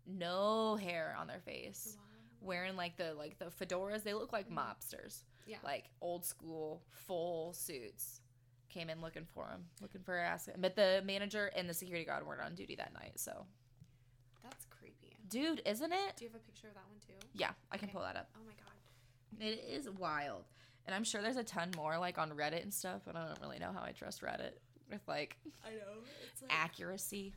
[0.07, 1.97] no hair on their face,
[2.41, 4.03] wearing like the like the fedoras.
[4.03, 4.59] They look like mm-hmm.
[4.59, 5.59] mobsters Yeah.
[5.65, 8.22] like old school full suits
[8.73, 12.27] came in looking for him looking for ass but the manager and the security guard
[12.27, 13.45] weren't on duty that night so
[14.43, 15.17] That's creepy.
[15.29, 17.27] dude isn't it Do you have a picture of that one too?
[17.35, 19.47] yeah i can pull that up Oh my god.
[19.47, 20.45] it is wild
[20.87, 23.41] and i'm sure there's a ton more like on reddit and stuff but i don't
[23.41, 24.53] really know how i trust reddit
[24.91, 26.01] with like I know.
[26.31, 27.33] It's like accuracy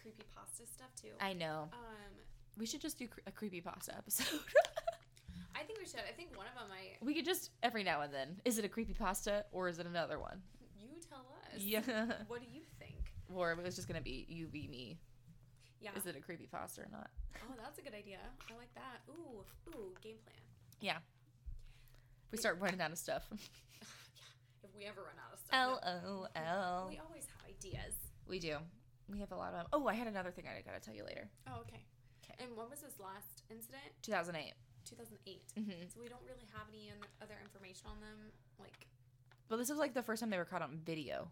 [0.00, 1.08] creepy pasta stuff too.
[1.20, 2.12] i know um,
[2.58, 4.26] we should just do a creepy pasta episode
[5.54, 6.00] I think we should.
[6.08, 8.64] I think one of them I we could just every now and then is it
[8.64, 10.59] a creepy pasta or is it another one you tell us.
[11.58, 11.80] Yeah
[12.28, 12.96] What do you think?
[13.34, 14.98] or it was just gonna be you be me
[15.80, 15.90] Yeah.
[15.96, 17.10] is it a creepy pasta or not
[17.48, 18.18] Oh, that's a good idea.
[18.50, 19.00] I like that.
[19.08, 19.40] Ooh,
[19.72, 20.36] ooh, game plan.
[20.80, 20.98] Yeah.
[22.30, 23.40] We start running out of stuff yeah,
[24.62, 25.80] if we ever run out of stuff.
[25.82, 26.88] LOL.
[26.88, 27.94] We always have ideas.
[28.28, 28.58] We do.
[29.08, 29.64] We have a lot of.
[29.64, 29.66] Them.
[29.72, 31.26] Oh, I had another thing I gotta tell you later.
[31.48, 31.80] Oh, okay.
[32.22, 32.36] Okay.
[32.44, 33.90] And when was this last incident?
[34.02, 34.52] 2008.
[34.84, 35.42] 2008.
[35.58, 35.70] Mm-hmm.
[35.90, 38.30] So we don't really have any other information on them.
[38.60, 38.86] Like,
[39.50, 41.28] But this was like the first time they were caught on video,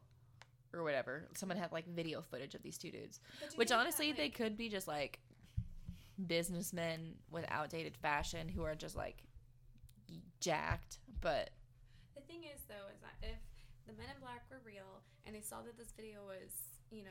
[0.74, 1.28] or whatever.
[1.34, 3.20] Someone had like video footage of these two dudes.
[3.40, 5.20] but do you Which think that, honestly, they could be just like
[6.26, 9.22] businessmen with outdated fashion who are just like
[10.40, 10.98] jacked.
[11.20, 11.50] But
[12.14, 13.38] The thing is, though, is that if
[13.86, 16.50] the Men in Black were real and they saw that this video was,
[16.90, 17.10] you know,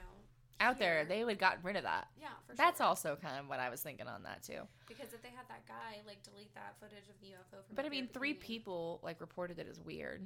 [0.60, 2.08] out there, they would gotten rid of that.
[2.20, 2.56] yeah, for sure.
[2.58, 2.88] That's sure.
[2.88, 4.62] also kind of what I was thinking on that too.
[4.88, 7.86] Because if they had that guy like delete that footage of the UFO from But
[7.86, 10.24] I mean, three people like reported it as weird.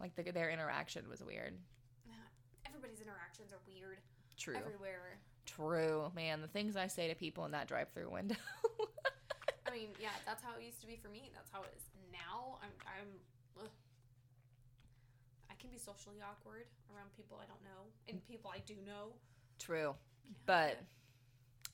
[0.00, 1.54] Like the, their interaction was weird.
[2.66, 3.98] Everybody's interactions are weird
[4.36, 4.56] True.
[4.56, 5.18] everywhere.
[5.46, 6.42] True, man.
[6.42, 8.36] The things I say to people in that drive-through window.
[9.66, 11.30] I mean, yeah, that's how it used to be for me.
[11.34, 12.58] That's how it is now.
[12.62, 13.08] I'm, I'm,
[13.64, 13.70] ugh.
[15.50, 19.14] I can be socially awkward around people I don't know and people I do know.
[19.58, 19.94] True.
[20.44, 20.80] But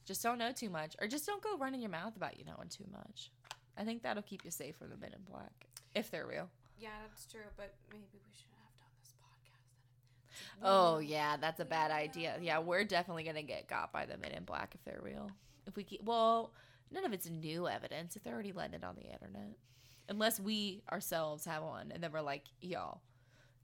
[0.04, 2.68] just don't know too much, or just don't go running your mouth about you knowing
[2.68, 3.30] too much.
[3.76, 6.48] I think that'll keep you safe from the Men in Black if they're real.
[6.82, 10.58] Yeah, that's true, but maybe we shouldn't have done this podcast.
[10.60, 10.68] then.
[10.68, 12.36] Oh yeah, that's a bad idea.
[12.42, 15.30] Yeah, we're definitely gonna get got by the Men in Black if they're real.
[15.66, 16.52] If we keep well,
[16.90, 19.56] none of it's new evidence if they're already letting it on the internet,
[20.08, 23.00] unless we ourselves have one, and then we're like, y'all,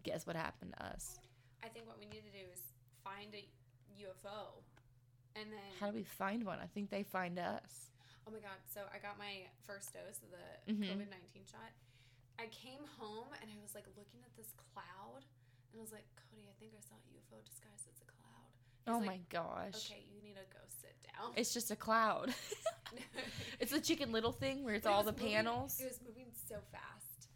[0.04, 1.18] guess what happened to us?
[1.64, 2.60] I think what we need to do is
[3.02, 3.44] find a
[4.00, 4.62] UFO,
[5.34, 6.58] and then How do we find one?
[6.62, 7.90] I think they find us.
[8.28, 8.62] oh my god!
[8.72, 10.86] So I got my first dose of the Mhm.
[10.92, 11.72] COVID nineteen shot.
[12.38, 15.22] I came home and I was like looking at this cloud,
[15.72, 18.48] and I was like, Cody, I think I saw a UFO disguised as a cloud.
[18.86, 21.32] He's Oh like, my gosh, Okay, you need to go sit down.
[21.36, 22.32] it's just a cloud.
[23.60, 25.80] it's the Chicken Little thing where it's it all the moving- panels.
[25.80, 27.28] It was moving so fast,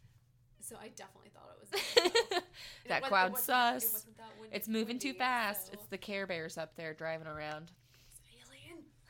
[0.61, 2.43] so I definitely thought it was.
[2.88, 3.85] That it cloud sus.
[3.85, 5.67] It windy, It's moving too fast.
[5.69, 7.71] so- It's the Care Bears up there driving around.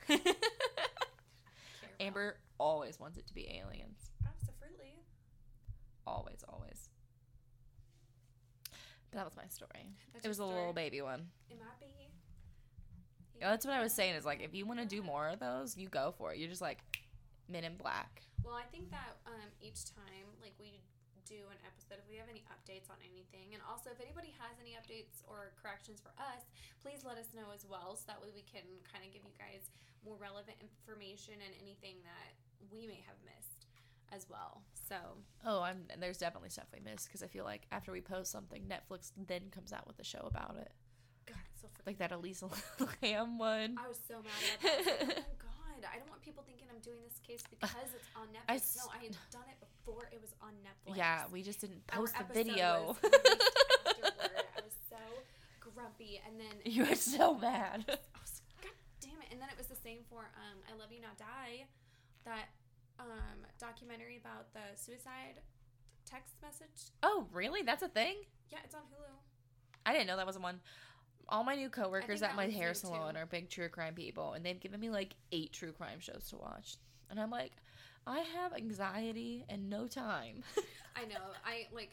[0.07, 0.35] It's an alien.
[1.99, 3.97] Amber always wants it to be aliens.
[6.05, 6.89] Always, always.
[9.11, 9.93] But that was my story.
[10.13, 11.27] That's It was a little baby one.
[11.49, 12.09] It might be.
[13.39, 14.15] Yeah, that's what I was saying.
[14.15, 16.39] Is like if you want to do more of those, you go for it.
[16.39, 16.79] You're just like
[17.49, 18.23] Men in Black.
[18.43, 20.81] Well, I think that um, each time, like we
[21.23, 24.59] do an episode, if we have any updates on anything, and also if anybody has
[24.59, 26.43] any updates or corrections for us,
[26.83, 29.31] please let us know as well, so that way we can kind of give you
[29.39, 29.71] guys
[30.03, 32.35] more relevant information and anything that
[32.67, 33.62] we may have missed
[34.15, 34.61] as well.
[34.87, 34.95] So
[35.45, 35.85] Oh, I'm.
[35.89, 39.11] and There's definitely stuff we missed because I feel like after we post something, Netflix
[39.17, 40.71] then comes out with a show about it,
[41.25, 42.47] God, so like that Elisa
[43.01, 43.75] Lam one.
[43.83, 45.07] I was so mad about that.
[45.07, 48.27] Like, oh God, I don't want people thinking I'm doing this case because it's on
[48.49, 48.77] I Netflix.
[48.77, 50.97] no, I had done it before it was on Netflix.
[50.97, 52.95] Yeah, we just didn't Our post the video.
[53.03, 54.97] I was so
[55.59, 57.85] grumpy, and then you were so mad.
[57.87, 58.71] I was God
[59.01, 59.27] damn it!
[59.31, 61.65] And then it was the same for um, "I Love You Now Die,"
[62.25, 62.49] that
[62.99, 65.41] um, documentary about the suicide
[66.05, 66.91] text message.
[67.01, 67.61] oh, really?
[67.61, 68.15] That's a thing?
[68.49, 69.09] Yeah, it's on Hulu.
[69.85, 70.59] I didn't know that was one.
[71.29, 74.59] All my new coworkers at my hair salon are big true crime people, and they've
[74.59, 76.75] given me like eight true crime shows to watch.
[77.09, 77.53] And I'm like,
[78.05, 80.43] I have anxiety and no time.
[80.95, 81.23] I know.
[81.45, 81.91] I like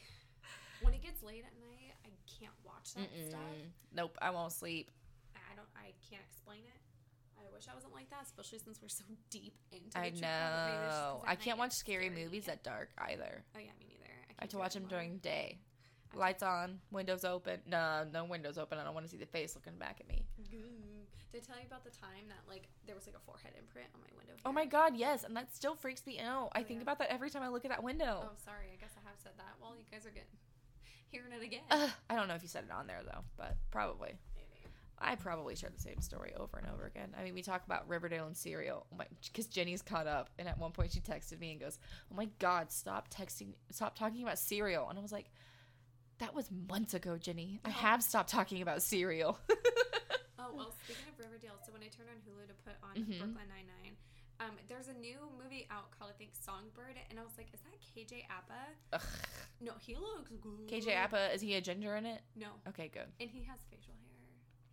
[0.83, 1.95] when it gets late at night.
[2.05, 2.09] I
[2.39, 3.41] can't watch that stuff.
[3.41, 3.71] Mm-mm.
[3.95, 4.91] Nope, I won't sleep.
[5.37, 5.69] I don't.
[5.77, 6.81] I can't explain it.
[7.61, 9.99] I wish I wasn't like that, especially since we're so deep into.
[9.99, 11.25] I the true crime movies, just 'cause know.
[11.27, 13.45] I can't watch scary movies at dark either.
[13.55, 14.09] Oh yeah, me neither.
[14.09, 15.59] I, I have to watch them during day.
[16.15, 17.61] I Lights on, windows open.
[17.67, 18.79] No, no windows open.
[18.79, 20.25] I don't want to see the face looking back at me.
[20.51, 23.89] Did I tell you about the time that like there was like a forehead imprint
[23.95, 24.33] on my window?
[24.47, 26.49] Oh my god, yes, and that still freaks me out.
[26.55, 26.83] I Oh, think yeah.
[26.83, 28.25] about that every time I look at that window.
[28.25, 28.73] Oh, sorry.
[28.73, 29.55] I guess I have said that.
[29.61, 30.33] Well, you guys are getting
[31.13, 31.63] hearing it again.
[31.71, 34.15] Ugh, I don't know if you said it on there though, but probably.
[35.01, 37.15] I probably share the same story over and over again.
[37.19, 38.87] I mean, we talk about Riverdale and cereal.
[38.93, 41.79] Oh because Jenny's caught up, and at one point she texted me and goes,
[42.13, 45.31] "Oh my God, stop texting, stop talking about cereal." And I was like,
[46.19, 47.61] "That was months ago, Jenny.
[47.65, 47.73] I Oh.
[47.73, 49.39] have stopped talking about cereal."
[50.43, 53.19] Oh well, speaking of Riverdale, so when I turned on Hulu to put on Mhm.
[53.21, 53.97] Brooklyn Nine Nine,
[54.41, 57.61] um, there's a new movie out called I think Songbird, and I was like, is
[57.61, 58.57] that KJ Apa?
[58.95, 59.03] Ugh.
[59.61, 60.67] No, he looks good.
[60.67, 62.23] KJ Apa is he a ginger in it?
[62.37, 63.13] No, Okay, good.
[63.21, 64.20] and he has facial hair.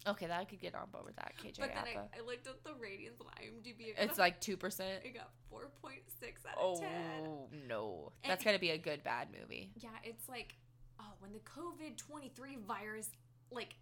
[0.05, 1.33] Okay, that I could get on board with that.
[1.43, 3.89] KJ but then I, I looked at the ratings on IMDb.
[3.89, 5.03] It it's like two percent.
[5.03, 6.89] it got four point six out of ten.
[7.25, 9.71] Oh no, And- that's gotta be a good bad movie.
[9.75, 10.55] Yeah, it's like,
[10.99, 13.10] oh, when the COVID twenty three virus
[13.51, 13.75] like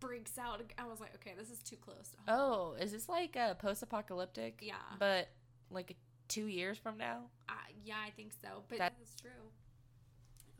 [0.00, 2.10] breaks out, I was like, okay, this is too close.
[2.10, 2.32] To.
[2.32, 4.58] Oh, is this like a post-apocalyptic?
[4.62, 5.28] yeah, But
[5.70, 5.96] like
[6.28, 7.22] two years from now?
[7.48, 7.52] uh,
[7.84, 8.48] yeah, I think so.
[8.68, 9.30] But That- that's true.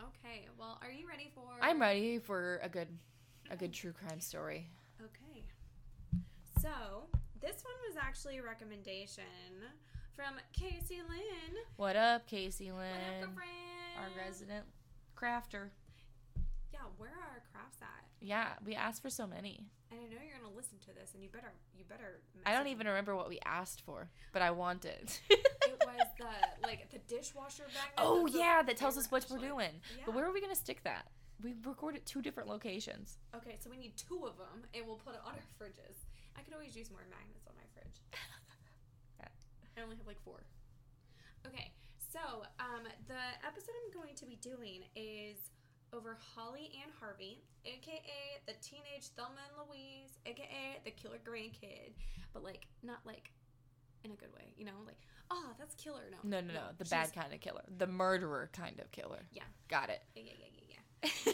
[0.01, 1.43] Okay, well, are you ready for?
[1.61, 2.89] I'm ready for a good,
[3.51, 4.69] a good true crime story.
[5.01, 5.45] Okay.
[6.61, 6.71] So
[7.41, 9.25] this one was actually a recommendation
[10.17, 11.57] from Casey Lynn.
[11.77, 12.79] What up, Casey Lynn?
[12.79, 13.51] What up, girlfriend?
[13.99, 14.65] Our resident
[15.17, 15.69] crafter.
[16.73, 18.05] Yeah, where are our crafts at?
[18.21, 19.67] Yeah, we asked for so many.
[19.91, 22.21] And I know you're gonna listen to this, and you better, you better.
[22.47, 22.91] I don't even me.
[22.91, 25.21] remember what we asked for, but I want it.
[25.67, 27.91] It was the like the dishwasher bag.
[27.99, 29.81] oh the- yeah, that tells us what we're actually- doing.
[30.05, 31.07] But where are we gonna stick that?
[31.43, 33.19] We recorded two different locations.
[33.35, 36.07] Okay, so we need two of them, and we'll put it on our fridges.
[36.37, 38.01] I could always use more magnets on my fridge.
[38.13, 39.29] Yeah.
[39.77, 40.45] I only have like four.
[41.47, 42.21] Okay, so
[42.61, 45.51] um, the episode I'm going to be doing is
[45.93, 48.01] over Holly and Harvey, aka
[48.47, 51.93] the teenage Thelma and Louise, aka the killer grandkid,
[52.33, 53.31] but like not like
[54.05, 54.99] in a good way, you know, like
[55.31, 56.03] oh that's killer.
[56.11, 59.21] No, No, no, no, the bad kind of killer, the murderer kind of killer.
[59.33, 59.43] Yeah.
[59.69, 60.03] got it.
[60.15, 60.64] Yeah, yeah, yeah, yeah,
[61.27, 61.33] yeah.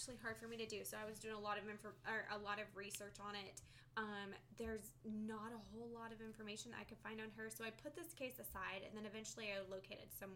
[0.00, 0.80] actually hard for me to do.
[0.80, 3.60] So I was doing a lot of info or a lot of research on it.
[4.00, 7.74] Um, there's not a whole lot of information I could find on her, so I
[7.74, 10.32] put this case aside, and then eventually I located some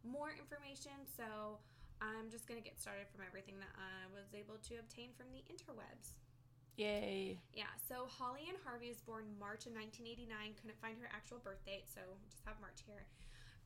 [0.00, 0.96] more information.
[1.04, 1.60] So
[2.00, 5.44] I'm just gonna get started from everything that I was able to obtain from the
[5.50, 6.16] interwebs.
[6.80, 7.36] Yay.
[7.52, 10.56] Yeah, so Holly Ann Harvey was born March of 1989.
[10.56, 12.00] Couldn't find her actual birth date, so
[12.32, 13.04] just have March here.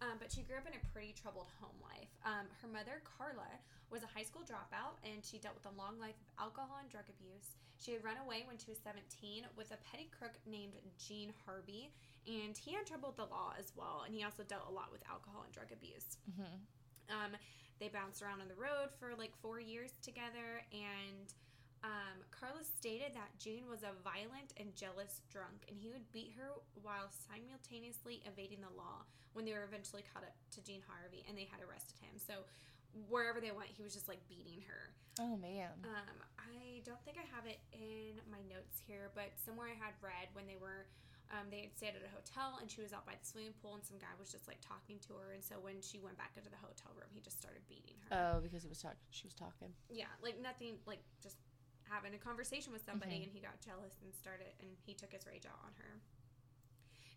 [0.05, 2.13] Um, but she grew up in a pretty troubled home life.
[2.25, 3.49] Um, her mother, Carla,
[3.89, 6.91] was a high school dropout and she dealt with a long life of alcohol and
[6.93, 7.57] drug abuse.
[7.81, 11.93] She had run away when she was 17 with a petty crook named Gene Harvey,
[12.27, 14.89] and he had trouble with the law as well, and he also dealt a lot
[14.91, 16.17] with alcohol and drug abuse.
[16.25, 16.57] Mm-hmm.
[17.13, 17.37] Um,
[17.79, 21.29] they bounced around on the road for like four years together, and
[21.85, 26.33] um, Carla stated that Gene was a violent and jealous drunk, and he would beat
[26.37, 29.05] her while simultaneously evading the law.
[29.37, 32.49] When they were eventually caught up to Gene Harvey, and they had arrested him, so
[33.09, 34.93] wherever they went, he was just like beating her.
[35.21, 35.73] Oh man.
[35.85, 39.93] Um, I don't think I have it in my notes here, but somewhere I had
[40.01, 40.89] read when they were,
[41.33, 43.77] um, they had stayed at a hotel and she was out by the swimming pool
[43.77, 45.33] and some guy was just like talking to her.
[45.33, 48.13] And so when she went back into the hotel room, he just started beating her.
[48.13, 49.01] Oh, because he was talking.
[49.13, 49.73] She was talking.
[49.93, 51.37] yeah, like nothing, like just
[51.89, 53.23] having a conversation with somebody Mhm.
[53.25, 56.01] and he got jealous and started, and he took his rage out on her.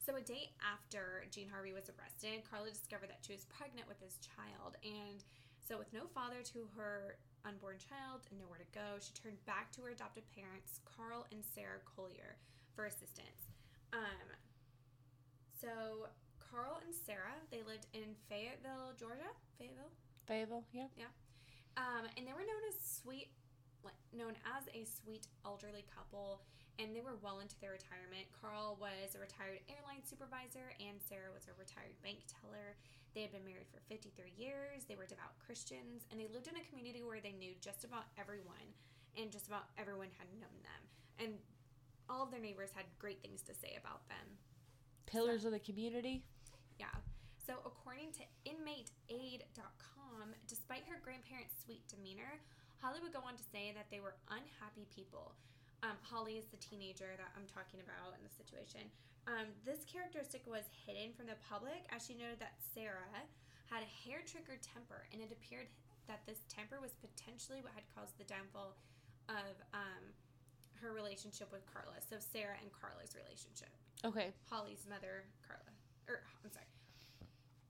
[0.05, 3.99] So a day after Gene Harvey was arrested, Carla discovered that she was pregnant with
[3.99, 5.23] his child, and
[5.61, 9.71] so with no father to her unborn child and nowhere to go, she turned back
[9.73, 12.37] to her adopted parents, Carl and Sarah Collier,
[12.73, 13.51] for assistance.
[13.93, 14.35] Um,
[15.53, 16.09] so
[16.39, 19.29] Carl and Sarah, they lived in Fayetteville, Georgia.
[19.57, 19.91] Fayetteville.
[20.25, 20.65] Fayetteville.
[20.73, 21.05] Yeah.
[21.77, 23.29] Um, and they were known as sweet,
[24.11, 26.41] known as a sweet elderly couple,
[26.79, 28.25] and they were well into their retirement.
[28.31, 32.79] Carl was a retired airline supervisor, and Sarah was a retired bank teller.
[33.13, 34.87] They had been married for 53 years.
[34.87, 38.07] They were devout Christians, and they lived in a community where they knew just about
[38.15, 38.67] everyone,
[39.17, 40.81] and just about everyone had known them.
[41.19, 41.31] And
[42.07, 44.39] all of their neighbors had great things to say about them.
[45.05, 46.23] Pillars of the community.
[46.79, 46.95] Yeah.
[47.37, 52.39] So, according to inmateaid.com, despite her grandparents' sweet demeanor,
[52.79, 55.35] Holly would go on to say that they were unhappy people.
[55.83, 58.87] Um, Holly is the teenager that I'm talking about in the situation.
[59.27, 63.07] Um, this characteristic was hidden from the public as she noted that Sarah
[63.67, 65.67] had a hair triggered temper, and it appeared
[66.07, 68.75] that this temper was potentially what had caused the downfall
[69.29, 70.03] of um,
[70.81, 71.99] her relationship with Carla.
[72.01, 73.69] So, Sarah and Carla's relationship.
[74.03, 74.33] Okay.
[74.49, 75.69] Holly's mother, Carla.
[76.07, 76.65] Or I'm sorry.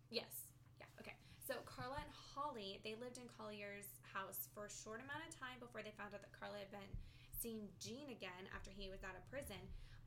[0.10, 0.50] Yes.
[0.80, 0.88] Yeah.
[1.02, 1.18] Okay.
[1.44, 5.58] So Carla and Holly, they lived in Collier's house for a short amount of time
[5.62, 6.92] before they found out that Carla had been
[7.32, 9.62] seeing Gene again after he was out of prison.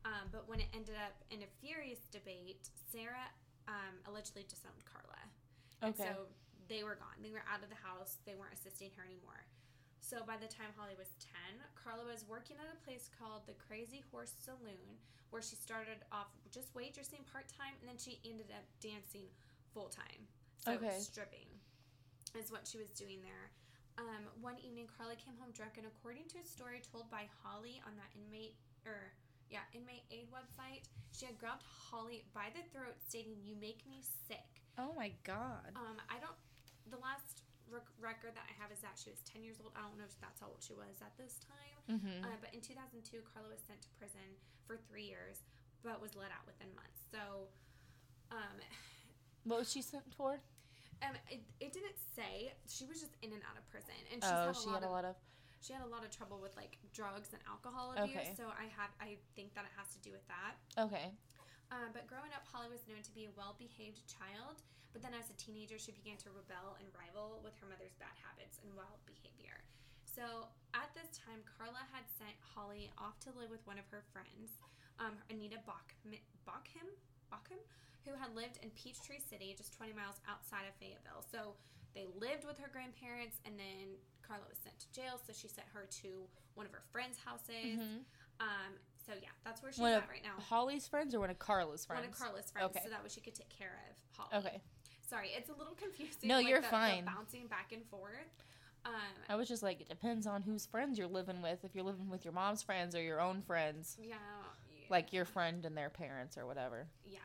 [0.04, 3.30] Um, but when it ended up in a furious debate, Sarah
[3.70, 5.22] um, allegedly disowned Carla.
[5.86, 6.10] And Okay.
[6.10, 6.26] so
[6.68, 7.18] they were gone.
[7.22, 8.18] They were out of the house.
[8.26, 9.46] They weren't assisting her anymore.
[10.02, 13.54] So by the time Holly was 10, Carla was working at a place called the
[13.54, 14.98] Crazy Horse Saloon,
[15.30, 19.30] where she started off just waitressing part time and then she ended up dancing
[19.72, 20.26] full time.
[20.58, 20.98] So Okay.
[20.98, 21.46] stripping
[22.38, 23.50] is what she was doing there.
[24.00, 27.80] Um, one evening, Carla came home drunk, and according to a story told by Holly
[27.84, 28.56] on that inmate
[28.88, 29.12] or
[29.52, 34.00] yeah inmate aid website, she had grabbed Holly by the throat, stating, "You make me
[34.00, 35.76] sick." Oh my god.
[35.76, 36.36] Um, I don't.
[36.88, 39.72] The last rec- record that I have is that she was 10 years old.
[39.76, 42.00] I don't know if that's how old she was at this time.
[42.00, 42.24] Mm-hmm.
[42.24, 44.24] Uh, but in 2002, Carla was sent to prison
[44.68, 45.44] for three years,
[45.84, 47.00] but was let out within months.
[47.12, 47.48] So,
[48.32, 48.56] um,
[49.44, 50.40] what was she sent for?
[51.02, 54.30] Um, it, it didn't say she was just in and out of prison, and she's
[54.30, 55.14] Oh, had a she lot had a of lot of.
[55.60, 58.14] she had a lot of trouble with like drugs and alcohol abuse.
[58.14, 58.34] Okay.
[58.38, 60.54] So I have I think that it has to do with that.
[60.78, 61.10] Okay.
[61.72, 64.60] Um, but growing up, Holly was known to be a well behaved child,
[64.92, 68.12] but then as a teenager, she began to rebel and rival with her mother's bad
[68.20, 69.56] habits and wild behavior.
[70.04, 74.04] So at this time, Carla had sent Holly off to live with one of her
[74.12, 74.60] friends,
[75.00, 75.96] um, Anita Bach-
[76.44, 76.84] Bacham,
[77.32, 77.56] Bacham,
[78.04, 81.22] who had lived in Peachtree City, just 20 miles outside of Fayetteville.
[81.30, 81.54] So
[81.94, 83.96] they lived with her grandparents, and then
[84.26, 87.78] Carla was sent to jail, so she sent her to one of her friends' houses.
[87.78, 88.04] Mhm.
[88.40, 88.72] Um,
[89.06, 90.40] so yeah, that's where she's One at right now.
[90.42, 92.00] Holly's friends or one of Carla's friends?
[92.02, 92.80] One of Carla's friends, Okay.
[92.84, 94.44] so that way she could take care of Holly.
[94.46, 94.62] Okay.
[95.02, 96.28] Sorry, it's a little confusing.
[96.28, 97.04] No, like you're the- the fine.
[97.04, 98.42] bouncing back and forth.
[98.84, 98.94] Um,
[99.28, 101.64] I was just like, it depends on whose friends you're living with.
[101.64, 104.16] If you're living with your mom's friends or your own friends, yeah,
[104.70, 104.86] yeah.
[104.88, 106.88] like your friend and their parents or whatever.
[107.04, 107.20] Yeah.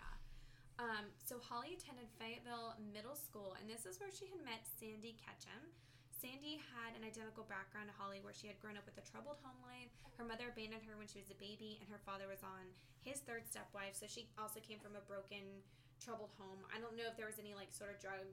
[0.78, 5.18] Um, so Holly attended Fayetteville Middle School, and this is where she had met Sandy
[5.18, 5.74] Ketchum.
[6.14, 9.38] Sandy had an identical background to Holly, where she had grown up with a troubled
[9.42, 9.90] home life.
[10.18, 13.22] Her mother abandoned her when she was a baby, and her father was on his
[13.26, 13.98] third stepwife.
[13.98, 15.62] So she also came from a broken,
[16.02, 16.62] troubled home.
[16.74, 18.26] I don't know if there was any like sort of drug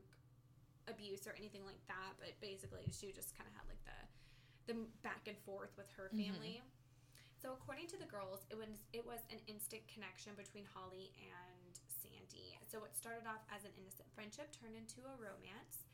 [0.88, 3.96] abuse or anything like that, but basically she just kind of had like the
[4.64, 6.24] the back and forth with her Mhm.
[6.28, 6.62] family.
[7.36, 11.76] So according to the girls, it was it was an instant connection between Holly and
[12.24, 12.56] Sandy.
[12.64, 15.84] So it started off as an innocent friendship turned into a romance.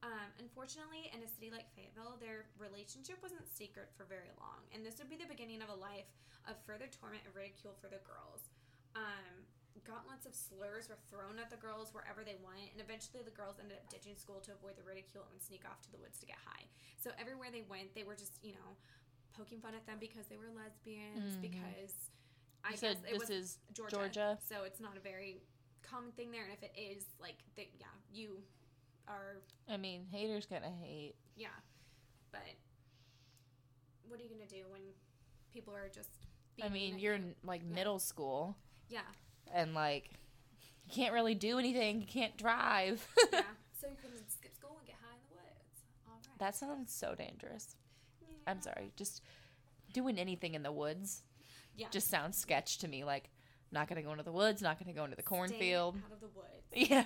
[0.00, 4.80] Um, unfortunately, in a city like Fayetteville, their relationship wasn't secret for very long, and
[4.80, 6.08] this would be the beginning of a life
[6.48, 8.48] of further torment and ridicule for the girls.
[8.96, 9.44] Um,
[9.84, 13.60] gauntlets of slurs were thrown at the girls wherever they went, and eventually the girls
[13.60, 16.26] ended up ditching school to avoid the ridicule and sneak off to the woods to
[16.26, 16.64] get high.
[16.96, 18.80] So everywhere they went, they were just, you know,
[19.36, 21.44] poking fun at them because they were lesbians, Mhm.
[21.44, 21.92] because
[22.64, 24.38] I You said guess it this is Georgia, Georgia.
[24.48, 25.44] So it's not a very
[25.82, 28.38] common thing there, and if it is, like, yeah, you
[29.08, 31.14] are, I mean, haters gonna hate.
[31.36, 31.48] yeah.
[32.32, 32.42] But
[34.08, 34.80] what are you gonna do when
[35.52, 36.08] people are just?
[36.62, 37.20] I mean, you're you?
[37.22, 37.74] in like Yeah.
[37.74, 38.56] middle school
[38.88, 39.00] yeah,
[39.52, 40.10] and like
[40.84, 42.00] you can't really do anything.
[42.00, 43.06] You can't drive.
[43.32, 43.42] yeah.
[43.80, 45.84] So you can skip school and get high in the woods.
[46.06, 46.38] All right.
[46.38, 47.76] that sounds so dangerous.
[48.46, 48.92] I'm sorry.
[48.96, 49.22] Just
[49.92, 51.22] doing anything in the woods
[51.76, 51.88] Yeah.
[51.90, 53.04] just sounds sketch to me.
[53.04, 53.30] Like,
[53.72, 54.62] not gonna go into the woods.
[54.62, 55.96] Not gonna go into the cornfield.
[56.06, 56.46] out of the woods.
[56.72, 57.02] Yeah.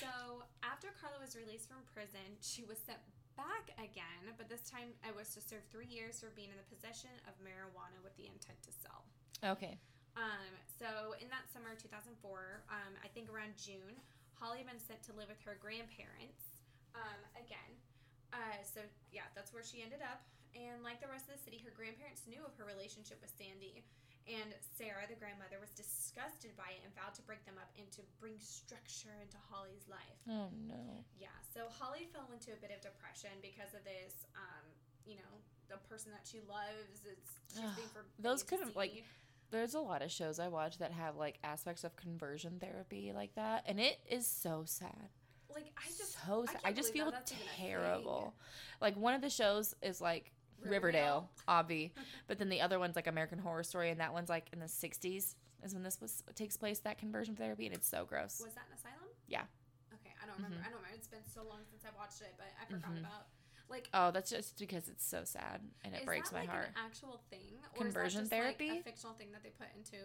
[0.00, 2.98] So after Carla was released from prison, she was sent
[3.36, 6.66] back again, but this time it was to serve three years for being in the
[6.72, 9.06] possession of marijuana with the intent to sell.
[9.54, 9.78] okay.
[10.18, 12.10] Um, so in that summer of 2004,
[12.74, 13.94] um, I think around June,
[14.34, 16.58] Holly had been sent to live with her grandparents
[16.98, 17.70] um, again.
[18.34, 18.82] Uh, so
[19.14, 20.26] yeah, that's where she ended up.
[20.58, 23.86] And like the rest of the city, her grandparents knew of her relationship with Sandy.
[24.28, 27.88] And Sarah, the grandmother, was disgusted by it and vowed to break them up and
[27.96, 30.20] to bring structure into Holly's life.
[30.28, 31.00] Oh no.
[31.16, 34.28] Yeah, so Holly fell into a bit of depression because of this.
[34.36, 34.68] Um,
[35.08, 35.32] you know,
[35.72, 37.08] the person that she loves
[37.48, 39.04] she's being for those couldn't, like,
[39.50, 43.34] There's a lot of shows I watch that have like aspects of conversion therapy like
[43.36, 45.08] that, and it is so sad.
[45.54, 46.68] like I just so I.
[46.68, 48.34] I, just feel that that's even a terrible.
[48.80, 50.32] Like one of the shows is like
[50.64, 51.90] Riverdale, Obvi,
[52.26, 54.66] but then the other one's like American Horror Story, and that one's like in the
[54.66, 55.34] '60s
[55.64, 56.78] is when this was takes place.
[56.80, 58.40] That conversion therapy, and it's so gross.
[58.44, 59.08] Was that an asylum?
[59.26, 59.42] Yeah.
[59.94, 60.56] Okay, I don't remember.
[60.56, 60.60] Mhm.
[60.60, 60.96] I don't remember.
[60.96, 63.00] It's been so long since I watched it, but I forgot Mhm.
[63.00, 63.26] about
[63.68, 63.88] like.
[63.94, 66.68] Oh, that's just because it's so sad and it breaks that my like heart.
[66.68, 68.70] An actual thing, or Conversion is that just, therapy?
[68.70, 69.96] like, a fictional thing that they put into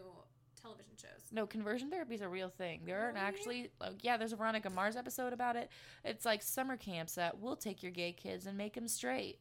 [0.61, 1.31] television shows.
[1.31, 2.85] No, conversion therapy is a real thing.
[2.85, 3.19] There are Really?
[3.19, 5.69] actually, like, yeah, there's a Veronica Mars episode about it.
[6.05, 9.39] It's like summer camps that will take your gay kids and make them straight.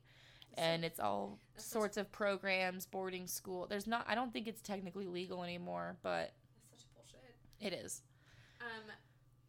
[0.59, 3.67] And it's all That's sorts of programs, boarding school.
[3.69, 6.33] There's not, I don't think it's technically legal anymore, but
[6.71, 7.35] That's such bullshit.
[7.61, 8.03] it is.
[8.61, 8.91] Um,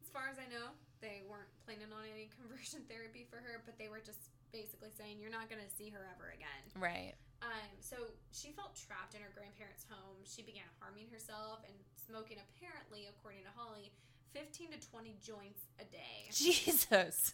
[0.01, 3.78] as far as I know, they weren't planning on any conversion therapy for her, but
[3.78, 6.64] they were just basically saying you're not gonna see her ever again.
[6.80, 7.18] Right.
[7.43, 7.97] Um, so
[8.32, 10.24] she felt trapped in her grandparents' home.
[10.24, 13.91] She began harming herself and smoking, apparently, according to Holly,
[14.34, 16.25] 15 to 20 joints a day.
[16.34, 17.34] Jesus.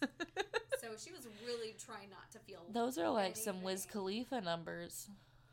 [0.79, 2.63] So she was really trying not to feel.
[2.71, 3.87] Those are like some Wiz.
[3.87, 5.07] Khalifa numbers.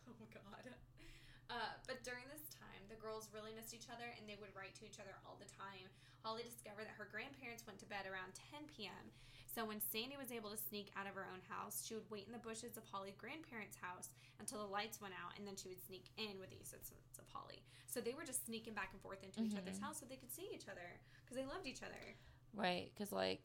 [0.08, 0.70] Oh God.
[1.46, 4.74] Uh, but during this time, the girls really missed each other and they would write
[4.74, 5.86] to each other all the time.
[6.26, 9.14] Holly discovered that her grandparents went to bed around 10 p.m.
[9.56, 12.26] So when Sandy was able to sneak out of her own house, she would wait
[12.26, 15.68] in the bushes of Holly's grandparents' house until the lights went out, and then she
[15.72, 17.64] would sneak in with the assistance of Holly.
[17.86, 20.30] So they were just sneaking back and forth into each other's house so they could
[20.30, 21.96] see each other because they loved each other.
[22.52, 22.92] Right.
[22.92, 23.40] Because, like,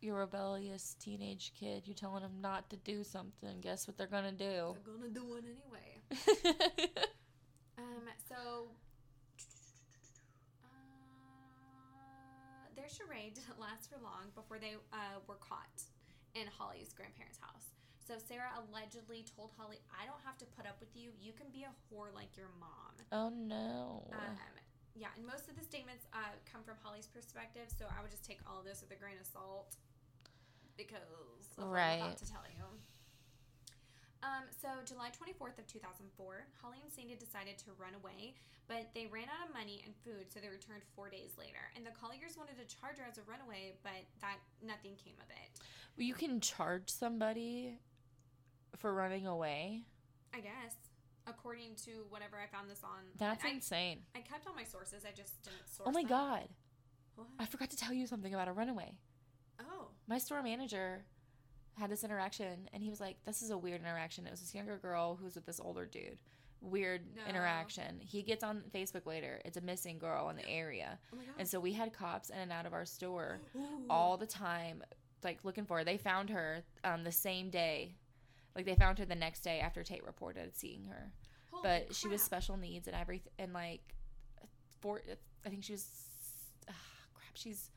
[0.00, 3.60] your rebellious teenage kid, you're telling them not to do something.
[3.60, 4.74] Guess what they're going to do?
[4.74, 6.82] They're gonna do it anyway.
[7.78, 8.68] Um, so
[12.86, 15.82] their charade didn't last for long before they uh, were caught
[16.38, 17.74] in Holly's grandparents' house.
[18.06, 21.10] So Sarah allegedly told Holly, "I don't have to put up with you.
[21.18, 24.06] You can be a whore like your mom." oh, no.
[24.14, 24.38] Um,
[24.94, 28.24] yeah, and most of the statements uh, come from Holly's perspective, so I would just
[28.24, 29.74] take all of this with a grain of salt
[30.78, 31.02] because
[31.58, 32.16] of what I'm about Right.
[32.16, 32.62] to tell you.
[34.26, 36.02] Um, so July 24th of 2004,
[36.58, 38.34] Holly and Sandy decided to run away,
[38.66, 41.62] but they ran out of money and food, so they returned four days later.
[41.78, 45.30] And the Colliers wanted to charge her as a runaway, but that nothing came of
[45.30, 45.62] it.
[45.94, 47.78] you can charge somebody
[48.74, 49.86] for running away.
[50.34, 50.74] I guess,
[51.26, 53.06] according to whatever I found this on.
[53.18, 54.00] That's I, insane.
[54.16, 55.04] I kept all my sources.
[55.06, 55.86] I just didn't source.
[55.86, 56.10] Oh my them.
[56.10, 56.48] god.
[57.14, 57.28] What?
[57.38, 58.98] I forgot to tell you something about a runaway.
[59.60, 59.86] Oh.
[60.08, 61.04] My store manager
[61.78, 64.26] had this interaction and he was like, This is a weird interaction.
[64.26, 66.18] It was this younger girl who's with this older dude.
[66.60, 67.22] Weird No.
[67.28, 68.00] interaction.
[68.00, 69.40] He gets on Facebook later.
[69.44, 70.98] It's a missing girl in the area.
[71.14, 71.18] Oh.
[71.38, 73.60] And so we had cops in and out of our store Ooh.
[73.90, 74.82] all the time,
[75.22, 75.84] like looking for her.
[75.84, 77.94] They found her um, the same day.
[78.54, 81.12] Like they found her the next day after Tate reported seeing her.
[81.50, 83.80] Holy but she was special needs and everything and like
[84.80, 85.00] four
[85.46, 85.86] i think she was
[86.68, 86.72] ah,
[87.14, 87.70] crap she's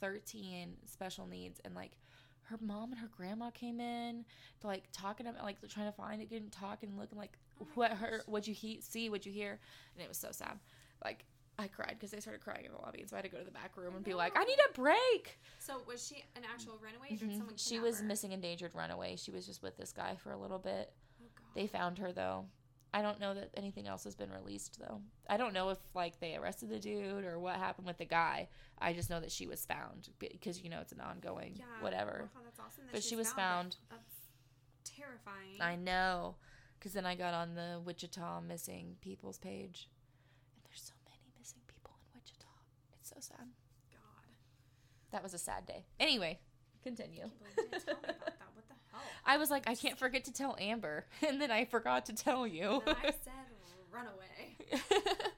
[0.00, 1.92] 13 special needs and like
[2.52, 4.24] her mom and her grandma came in,
[4.60, 7.66] to, like talking about like trying to find it, getting talking, and looking like Oh
[7.74, 7.98] what gosh.
[8.00, 9.58] her what you he- see, what you hear,
[9.96, 10.58] and it was so sad.
[11.04, 11.24] Like
[11.58, 13.38] I cried because they started crying in the lobby, and so I had to go
[13.38, 15.38] to the back room and be like, I need a break.
[15.58, 17.36] So was she an actual runaway or Mhm.
[17.38, 18.04] someone She was her?
[18.06, 19.16] missing, endangered, runaway.
[19.16, 20.92] She was just with this guy for a little bit.
[21.20, 21.44] Oh god.
[21.54, 22.46] They found her though.
[22.94, 25.00] I don't know that anything else has been released though.
[25.28, 28.48] I don't know if like they arrested the dude or what happened with the guy.
[28.78, 31.64] I just know that she was found because you know it's an ongoing yeah.
[31.80, 32.28] whatever.
[32.36, 33.36] Oh, that's awesome that But she was found.
[33.38, 33.76] found.
[33.90, 35.60] That's terrifying.
[35.60, 36.36] I know,
[36.78, 39.88] because then I got on the Wichita missing people's page,
[40.54, 42.46] and there's so many missing people in Wichita.
[43.00, 43.48] It's so sad.
[43.90, 44.26] God.
[45.12, 45.86] That was a sad day.
[45.98, 46.40] Anyway,
[46.82, 47.30] continue.
[48.92, 49.00] I can't believe you didn't tell me about that.
[49.00, 49.34] What the hell?
[49.34, 52.46] I was like, I can't forget to tell Amber, and then I forgot to tell
[52.46, 52.82] you.
[52.86, 53.48] I said
[53.92, 54.56] runaway.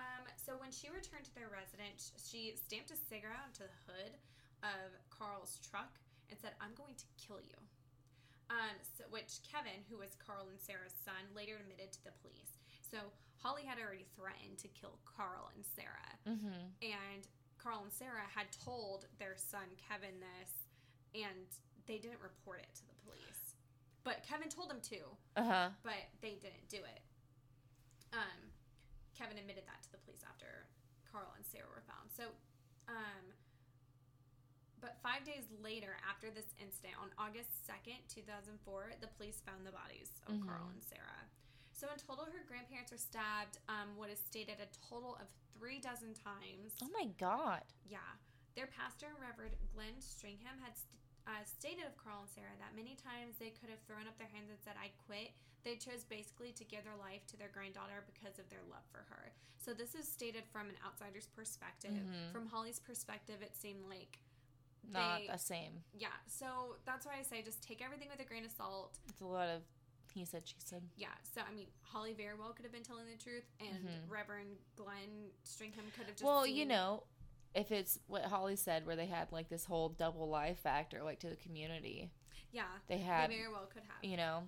[0.00, 4.16] Um, so when she returned to their residence, she stamped a cigarette onto the hood
[4.64, 6.00] of Carl's truck
[6.32, 7.58] and said, "I'm going to kill you."
[8.48, 12.58] Um, so, which Kevin, who was Carl and Sarah's son, later admitted to the police.
[12.80, 16.74] So Holly had already threatened to kill Carl and Sarah, mm-hmm.
[16.82, 17.22] and
[17.62, 20.66] Carl and Sarah had told their son Kevin this,
[21.14, 21.46] and
[21.90, 23.58] they didn't report it to the police.
[24.06, 25.02] But Kevin told them to,
[25.34, 25.68] Uh huh.
[25.82, 27.02] but they didn't do it.
[28.14, 28.54] Um,
[29.18, 30.70] Kevin admitted that to the police after
[31.10, 32.06] Carl and Sarah were found.
[32.14, 32.30] So,
[32.86, 33.34] um,
[34.80, 39.74] but five days later, after this incident, on August 2nd, 2004, the police found the
[39.74, 40.78] bodies of Carl Mhm.
[40.78, 41.26] and Sarah.
[41.74, 45.28] So, in total, her grandparents were stabbed, um, what is stated a total of
[45.58, 46.72] three dozen times.
[46.80, 47.64] Oh my god.
[47.84, 48.16] Yeah.
[48.54, 50.96] Their pastor, Reverend Glenn Stringham, had st-
[51.26, 54.30] uh, stated of Carl and Sarah that many times they could have thrown up their
[54.32, 55.32] hands and said, I quit.
[55.62, 59.04] They chose basically to give their life to their granddaughter because of their love for
[59.12, 59.32] her.
[59.60, 61.92] So this is stated from an outsider's perspective.
[61.92, 62.32] Mhm.
[62.32, 64.18] From Holly's perspective, it seemed like,
[64.88, 65.84] Not the same.
[65.92, 66.16] yeah.
[66.26, 68.96] So that's why I say just take everything with a grain of salt.
[69.08, 69.62] It's a lot of
[70.14, 70.82] he said, she said.
[70.96, 71.14] Yeah.
[71.22, 74.08] So, I mean, Holly very well could have been telling the truth, and Mhm.
[74.10, 76.24] Reverend Glenn Stringham could have just.
[76.24, 77.04] Well, you know,
[77.54, 81.18] if it's what Holly said, where they had like this whole double life factor, like
[81.20, 82.10] to the community,
[82.52, 82.62] Yeah.
[82.88, 83.30] they had.
[83.30, 84.04] They very well could have.
[84.08, 84.42] you know,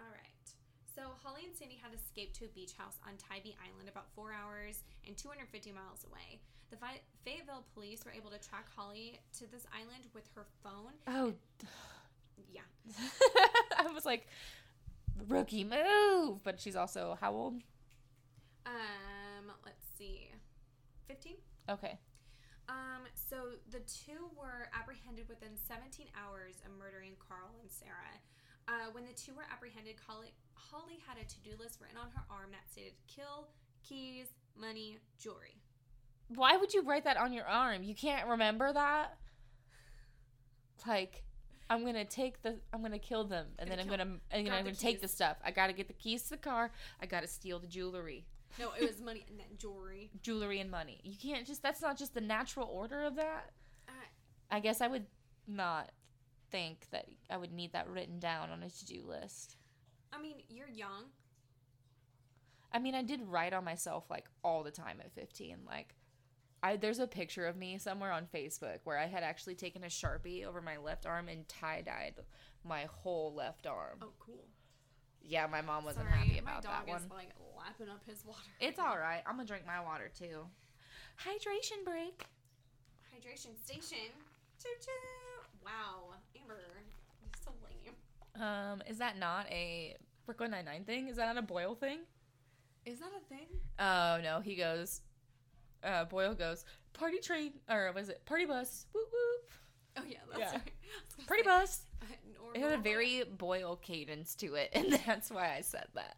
[0.00, 0.46] All right.
[0.94, 4.32] So Holly and Sandy had escaped to a beach house on Tybee Island about four
[4.32, 6.40] hours and 250 miles away.
[6.70, 10.92] The Fi- Fayetteville police were able to track Holly to this island with her phone.
[11.06, 11.32] oh,
[12.52, 12.62] Yeah.
[13.78, 14.26] I was like,
[15.28, 16.42] rookie move.
[16.42, 17.54] But she's also how old?
[18.66, 20.28] Um, let's see.
[21.06, 21.36] 15?
[21.68, 21.98] Okay.
[22.68, 28.20] Um, so the two were apprehended within 17 hours of murdering Carl and Sarah.
[28.68, 32.24] Uh, when the two were apprehended, Holly, Holly had a to-do list written on her
[32.30, 33.48] arm that stated kill,
[33.82, 35.56] keys, money, jewelry.
[36.28, 37.82] Why would you write that on your arm?
[37.82, 39.16] You can't remember that.
[40.86, 41.22] Like,
[41.70, 44.44] I'm gonna take the, I'm gonna kill them, and Gonna then I'm gonna, and then
[44.44, 45.38] grab I'm gonna take the stuff.
[45.44, 46.70] I gotta get the keys to the car.
[47.00, 48.26] I gotta steal the jewelry,
[48.58, 50.10] No, it was money and then jewelry.
[50.22, 51.00] jewelry and money.
[51.04, 51.62] You can't just.
[51.62, 53.50] That's not just the natural order of that.
[53.88, 53.92] Uh,
[54.50, 55.06] I guess I would
[55.46, 55.90] not
[56.50, 59.56] think that I would need that written down on a to-do list.
[60.12, 61.04] I mean, you're young.
[62.72, 65.58] I mean, I did write on myself like all the time at 15.
[65.66, 65.94] Like,
[66.62, 69.88] I there's a picture of me somewhere on Facebook where I had actually taken a
[69.88, 72.14] sharpie over my left arm and tie dyed
[72.64, 73.98] my whole left arm.
[74.02, 74.46] Oh, cool.
[75.28, 77.02] Yeah, my mom wasn't Sorry, happy about that one.
[77.02, 78.40] is like lapping up his water.
[78.60, 79.22] It's all right.
[79.26, 80.46] I'm gonna drink my water too.
[81.22, 82.24] Hydration break.
[83.14, 84.08] Hydration station.
[84.62, 85.48] Choo choo.
[85.62, 86.54] Wow, Amber,
[87.20, 88.42] you're so lame.
[88.42, 91.08] Um, is that not a Brooklyn Nine Nine thing?
[91.08, 91.98] Is that not a Boyle thing?
[92.86, 93.48] Is that a thing?
[93.78, 95.02] Oh no, he goes.
[95.84, 96.64] Uh, Boyle goes
[96.94, 98.86] party train or was it party bus?
[98.94, 99.50] Whoop whoop.
[99.98, 100.58] Oh yeah, that's Yeah.
[100.58, 100.72] right.
[100.82, 104.92] I was gonna Party say, uh, It had a very Boyle cadence to it, and
[105.06, 106.16] that's why I said that.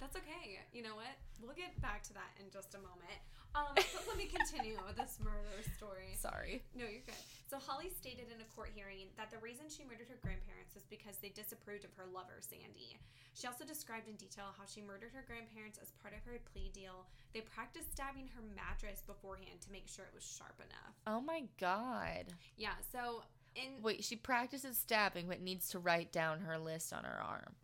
[0.00, 0.60] That's okay.
[0.72, 1.12] You know what?
[1.42, 3.20] We'll get back to that in just a moment.
[3.56, 6.12] Um, but let me continue with this murder story.
[6.20, 6.60] Sorry.
[6.76, 7.16] No, you're good.
[7.48, 10.84] So Holly stated in a court hearing that the reason she murdered her grandparents was
[10.92, 13.00] because they disapproved of her lover, Sandy.
[13.32, 16.68] She also described in detail how she murdered her grandparents as part of her plea
[16.76, 17.08] deal.
[17.32, 20.92] They practiced stabbing her mattress beforehand to make sure it was sharp enough.
[21.08, 22.36] Oh my god.
[22.60, 23.24] Yeah, so
[23.56, 27.56] in Wait, she practices stabbing but needs to write down her list on her arm.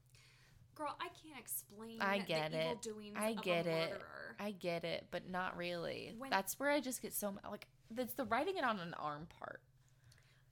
[0.75, 2.79] Girl, I can't explain I get it.
[3.17, 4.01] I get it.
[4.41, 6.15] I get it, but not really.
[6.19, 9.27] When- That's where I just get so like that's the writing it on an arm
[9.39, 9.61] part.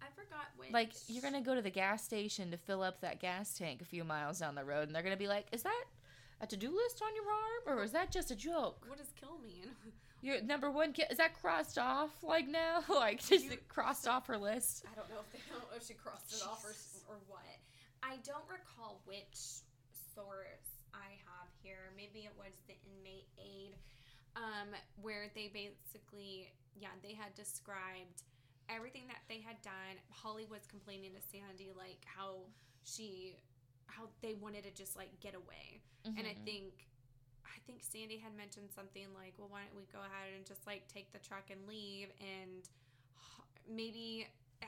[0.03, 3.21] I forgot which Like you're gonna go to the gas station to fill up that
[3.21, 5.85] gas tank a few miles down the road, and they're gonna be like, "Is that
[6.41, 8.85] a to-do list on your arm, or is that just a joke?
[8.89, 9.71] What does kill mean?
[10.23, 12.85] Your number one ki- is that crossed off like now?
[12.91, 14.85] like just You- crossed off her list?
[14.91, 16.75] I don't know if they don't know if she crossed it off or,
[17.09, 17.41] or what.
[18.03, 19.63] I don't recall which
[20.21, 21.93] source I have here.
[21.97, 23.77] Maybe it was the inmate aid,
[24.37, 28.23] um, where they basically, yeah, they had described
[28.69, 29.99] everything that they had done.
[30.11, 32.47] Holly was complaining to Sandy like how
[32.85, 33.37] she,
[33.87, 35.83] how they wanted to just like get away,
[36.17, 36.45] and I Mhm.
[36.45, 36.87] think.
[37.47, 40.67] I think Sandy had mentioned something like, "Well, why don't we go ahead and just
[40.67, 42.69] like take the truck and leave?" And
[43.69, 44.27] maybe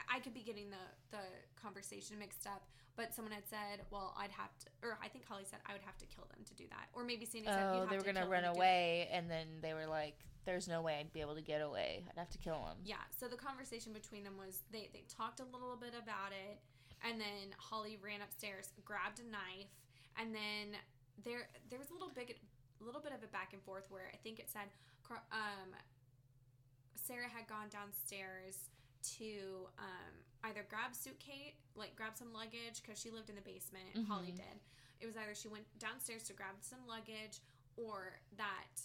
[0.08, 1.24] I could be getting the the
[1.60, 2.64] conversation mixed up,
[2.96, 5.82] but someone had said, "Well, I'd have to," or I think Holly said, "I would
[5.82, 8.12] have to kill them to do that," or maybe Sandy said, Oh, they were to
[8.12, 11.42] gonna run away, and then they were like, "There's no way I'd be able to
[11.42, 12.04] get away.
[12.08, 15.40] I'd have to kill them." Yeah, so the conversation between them was they, they talked
[15.40, 16.60] a little bit about it,
[17.04, 19.72] and then Holly ran upstairs, grabbed a knife,
[20.16, 20.76] and then
[21.22, 22.38] there there was a little big
[22.80, 24.68] little bit of a back and forth where I think it said
[25.30, 25.70] um,
[26.96, 28.70] Sarah had gone downstairs
[29.18, 33.88] to um, either grab suitcase like grab some luggage because she lived in the basement.
[33.94, 34.60] And Holly did.
[35.00, 37.40] It was either she went downstairs to grab some luggage
[37.76, 38.76] or that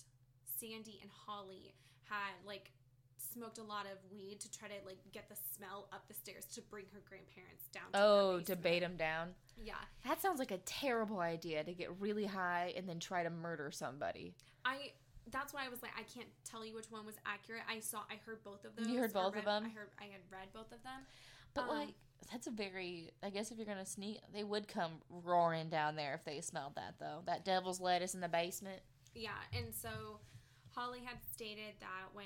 [0.60, 1.76] Sandy and Holly
[2.10, 2.72] had like
[3.18, 6.46] smoked a lot of weed to try to like get the smell up the stairs
[6.54, 7.92] to bring her grandparents down.
[7.94, 9.30] To Oh, to bait him down.
[9.62, 9.74] Yeah,
[10.06, 13.72] That sounds like a terrible idea to get really high and then try to murder
[13.72, 14.36] somebody.
[14.64, 14.92] I.
[15.32, 17.62] That's why I was like, I can't tell you which one was accurate.
[17.70, 18.88] I saw, I heard both of them.
[18.90, 19.66] You heard both of them?
[19.66, 21.02] I heard, I had read both of them.
[21.54, 21.96] But Um, like,
[22.32, 23.12] that's a very.
[23.24, 26.76] I guess if you're gonna sneak, they would come roaring down there if they smelled
[26.76, 27.22] that though.
[27.26, 28.82] That devil's lettuce in the basement.
[29.16, 30.20] Yeah, and so
[30.76, 32.26] Holly had stated that when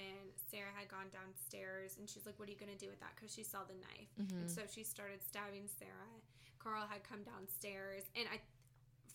[0.50, 3.34] Sarah had gone downstairs, and she's like, "What are you gonna do with that?" Because
[3.34, 4.42] she saw the knife, Mhm.
[4.42, 6.20] and so she started stabbing Sarah.
[6.60, 8.42] Carl had come downstairs, and I,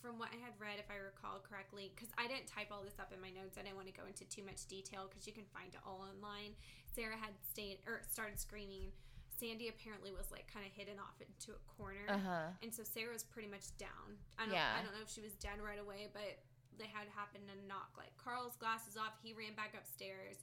[0.06, 3.02] from what I had read, if I recall correctly, because I didn't type all this
[3.02, 5.34] up in my notes, I didn't want to go into too much detail because you
[5.34, 6.54] can find it all online.
[6.94, 8.94] Sarah had stayed or started screaming.
[9.34, 12.06] Sandy apparently was like kind of hidden off into a corner.
[12.06, 12.48] Uh huh.
[12.62, 14.14] And so Sarah was pretty much down.
[14.38, 14.78] I don't, Yeah.
[14.78, 16.38] I don't know if she was dead right away, but
[16.78, 19.18] they had happened to knock like Carl's glasses off.
[19.20, 20.38] He ran back upstairs.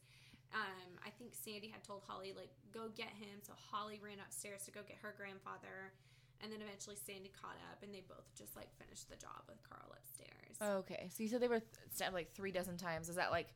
[0.53, 4.67] Um, I think Sandy had told Holly like go get him, so Holly ran upstairs
[4.67, 5.95] to go get her grandfather,
[6.43, 9.57] and then eventually Sandy caught up, and they both just like finished the job with
[9.67, 10.57] Carl upstairs.
[10.79, 13.09] Okay, so you said they were th- stabbed like three dozen times.
[13.09, 13.47] Is that like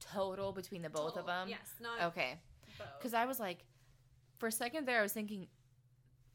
[0.00, 1.48] total between the both of them?
[1.48, 2.38] Yes, not Okay.
[2.98, 3.64] Because I was like,
[4.38, 5.46] for a second there, I was thinking,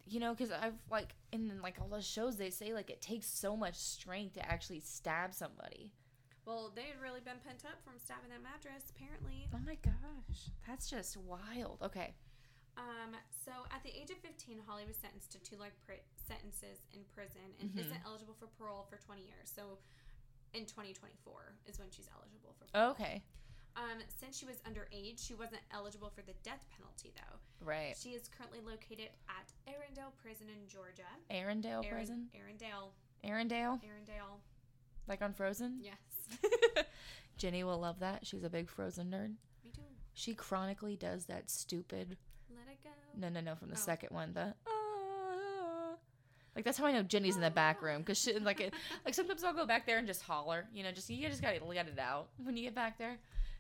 [0.08, 3.28] you know, because I've like in like all the shows they say like it takes
[3.28, 5.92] so much strength to actually stab somebody.
[6.46, 9.48] well, they had really been pent up from stabbing that mattress, apparently.
[9.54, 11.78] Oh my gosh, that's just wild.
[11.84, 12.14] Okay.
[12.80, 13.12] Um,
[13.44, 17.04] so at the age of 15, Holly was sentenced to two life pri- sentences in
[17.14, 17.80] prison and Mhm.
[17.80, 19.52] isn't eligible for parole for 20 years.
[19.52, 19.78] So
[20.54, 22.92] in 2024 is when she's eligible for parole.
[22.92, 23.22] Okay.
[23.76, 27.40] Um, since she was underage, she wasn't eligible for the death penalty though.
[27.66, 27.98] Right.
[27.98, 31.06] She is currently located at Arrendale Prison in Georgia.
[31.30, 32.32] Arendelle Aren- prison.
[32.34, 32.92] Arendelle.
[33.24, 34.40] Arendelle, Arendelle.
[35.08, 35.82] like on Frozen.
[35.82, 36.00] Yes.
[37.38, 38.26] Jenny will love that.
[38.26, 39.36] She's a big Frozen nerd.
[39.64, 39.82] Me too.
[40.14, 42.18] She chronically does that stupid.
[43.22, 43.40] Let it go.
[43.40, 43.56] No, no, no.
[43.56, 43.80] From the Oh.
[43.80, 44.54] second one, the.
[44.68, 45.96] "Ah."
[46.56, 48.74] Like that's how I know Jenny's in the back room because she like it,
[49.06, 51.64] like sometimes I'll go back there and just holler, you know, just you just gotta
[51.64, 53.18] let it out when you get back there.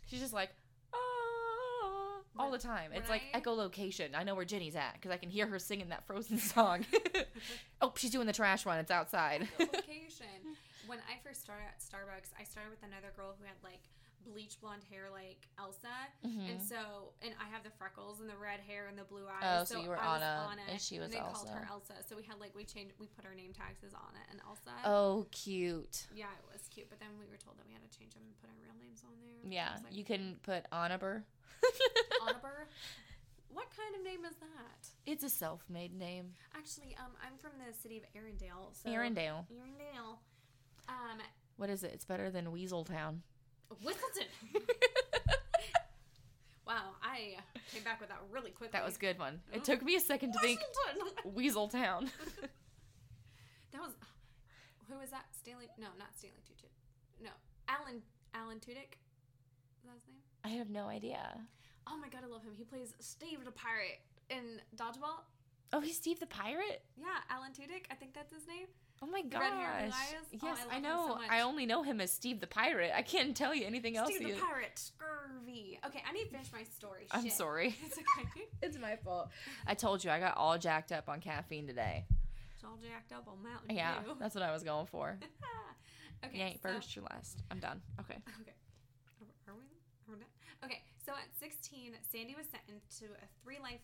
[0.08, 0.50] She's just like,
[0.94, 2.92] ah, all the time.
[2.94, 4.16] It's like I- echolocation.
[4.16, 6.86] I know where Jenny's at because I can hear her singing that Frozen song.
[7.82, 8.80] oh, she's doing the trash one.
[8.80, 9.48] It's outside.
[9.58, 10.26] the location.
[10.88, 13.78] When I first started at Starbucks, I started with another girl who had like
[14.26, 15.88] bleach blonde hair like Elsa.
[16.26, 16.50] Mhm.
[16.52, 19.46] And so, and I have the freckles and the red hair and the blue Oh,
[19.62, 19.70] eyes.
[19.70, 21.94] so you were I was Anna, and she was they called her Elsa.
[21.96, 22.08] Elsa.
[22.08, 24.72] So we had like we changed, we put our name tags as Anna and Elsa.
[24.86, 26.08] Oh, cute.
[26.14, 26.90] Yeah, it was cute.
[26.90, 28.76] But then we were told that we had to change them and put our real
[28.80, 29.52] names on there.
[29.52, 31.24] Yeah, like, you can put Anaber.
[32.22, 32.68] Oliver.
[33.52, 34.88] What kind of name is that?
[35.08, 36.34] It's a self-made name.
[36.56, 38.74] Actually, um, I'm from the city of Arendelle.
[38.74, 39.46] So Arendelle.
[39.50, 40.18] Arendelle.
[40.88, 41.20] Um,
[41.58, 41.92] What is it?
[41.94, 43.22] It's better than Weaseltown.
[43.84, 44.28] Weselton.
[46.68, 47.38] wow, I
[47.72, 48.78] came back with that really quickly.
[48.78, 49.42] That was a good one.
[49.52, 49.58] Oh.
[49.58, 50.60] It took me a second to think.
[51.28, 52.10] Weaseltown.
[53.72, 53.92] that was
[54.90, 55.26] who was that?
[55.32, 55.70] Stanley?
[55.78, 56.72] No, not Stanley Tudyk.
[57.24, 57.30] No,
[57.68, 58.02] Alan
[58.34, 58.98] Alan Tudyk.
[59.78, 60.22] Is that his name?
[60.44, 61.20] I have no idea.
[61.88, 62.54] Oh my god, I love him.
[62.58, 65.22] He plays Steve the pirate in Dodgeball.
[65.72, 66.82] Oh, he's Steve the Pirate?
[66.98, 67.86] Yeah, Alan Tudyk.
[67.92, 68.68] I think that's his name.
[69.02, 69.42] Oh my gosh.
[69.42, 69.94] red hair, blue eyes?
[70.44, 71.18] Oh, Yes, I I, know.
[71.20, 71.22] so.
[71.30, 72.92] I only know him as Steve the Pirate.
[72.96, 74.10] I can't tell you anything else.
[74.10, 74.42] Steve he the is.
[74.42, 74.78] pirate.
[74.78, 75.80] Scurvy.
[75.86, 77.08] Okay, I need to finish my story.
[77.12, 77.76] I'm sorry.
[77.86, 78.46] It's okay.
[78.62, 79.30] It's my fault.
[79.66, 82.06] I told you I got all jacked up on caffeine today.
[82.56, 84.16] It's all jacked up on Mountain Yeah, Dew.
[84.20, 85.18] that's what I was going for.
[86.26, 86.38] okay.
[86.38, 87.42] you ain't so- first, you're last.
[87.52, 87.82] I'm done.
[88.02, 88.18] Okay.
[88.42, 88.54] Okay.
[89.48, 89.64] Are, we?
[90.08, 90.28] Are we done?
[90.66, 90.84] Okay.
[91.06, 93.80] So at 16, Sandy was sentenced to a three life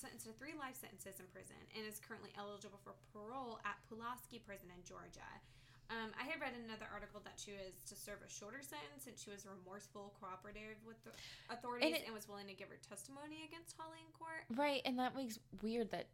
[0.00, 4.40] sentenced to three life sentences in prison and is currently eligible for parole at Pulaski
[4.40, 5.28] Prison in Georgia.
[5.92, 9.20] Um, I had read another article that she was to serve a shorter sentence since
[9.20, 11.10] she was remorseful, cooperative with the
[11.52, 14.46] authorities, and, it- was willing to give her testimony against Holly in court.
[14.54, 16.06] Right, and that makes weird that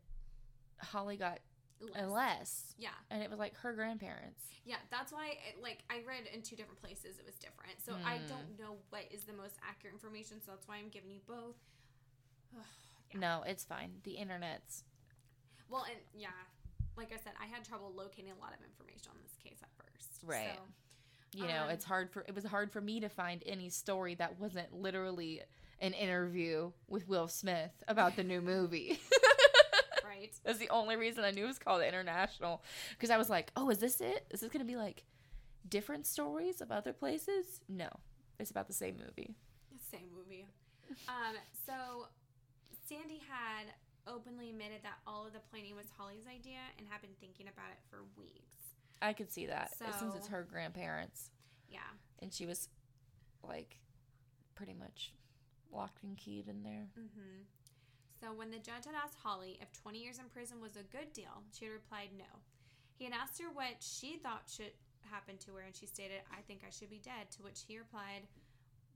[0.80, 1.39] Holly got
[1.78, 2.09] Less.
[2.09, 4.41] less, Yeah, and it was like her grandparents.
[4.64, 4.80] yeah.
[4.91, 7.76] That's why, it, like, I read in two different places it was different.
[7.84, 8.26] So I Hmm.
[8.32, 10.41] don't know what is the most accurate information.
[10.41, 11.61] So that's why I'm giving you both.
[13.13, 13.21] Yeah.
[13.21, 13.93] No, it's fine.
[14.05, 14.85] The internet's
[15.69, 16.29] Well, and yeah,
[16.97, 19.69] like I said, I had trouble locating a lot of information on this case at
[19.77, 20.21] first.
[20.25, 20.57] Right.
[20.57, 23.69] So, you know Um, it's hard for it was hard for me to find any
[23.69, 25.43] story that wasn't literally
[25.81, 28.99] an interview with Will Smith about the new movie.
[30.05, 30.33] right.
[30.45, 33.69] That's the only reason I knew it was called International because I was like, "Oh,
[33.71, 34.27] is this it?
[34.31, 35.05] Is this going to be like
[35.69, 37.89] different stories of other places?" No.
[38.39, 39.35] It's about the same movie.
[39.91, 40.47] Same movie.
[41.09, 41.37] Um,
[41.67, 42.07] so
[42.89, 43.66] Sandy had
[44.07, 47.70] openly admitted that all of the planning was Holly's idea and had been thinking about
[47.72, 48.55] it for weeks.
[49.03, 51.30] I could see that since it's her grandparents
[51.68, 51.91] Yeah.
[52.20, 52.68] and she was
[53.43, 53.80] like
[54.55, 55.12] pretty much
[55.72, 56.87] locked and keyed in there.
[56.99, 57.43] Mm-hmm.
[58.22, 61.12] So when the judge had asked Holly if 20 years in prison was a good
[61.12, 62.41] deal, she had replied no.
[62.97, 64.72] He had asked her what she thought should
[65.11, 67.76] happen to her, and she stated, I think I should be dead, to which he
[67.78, 68.24] replied,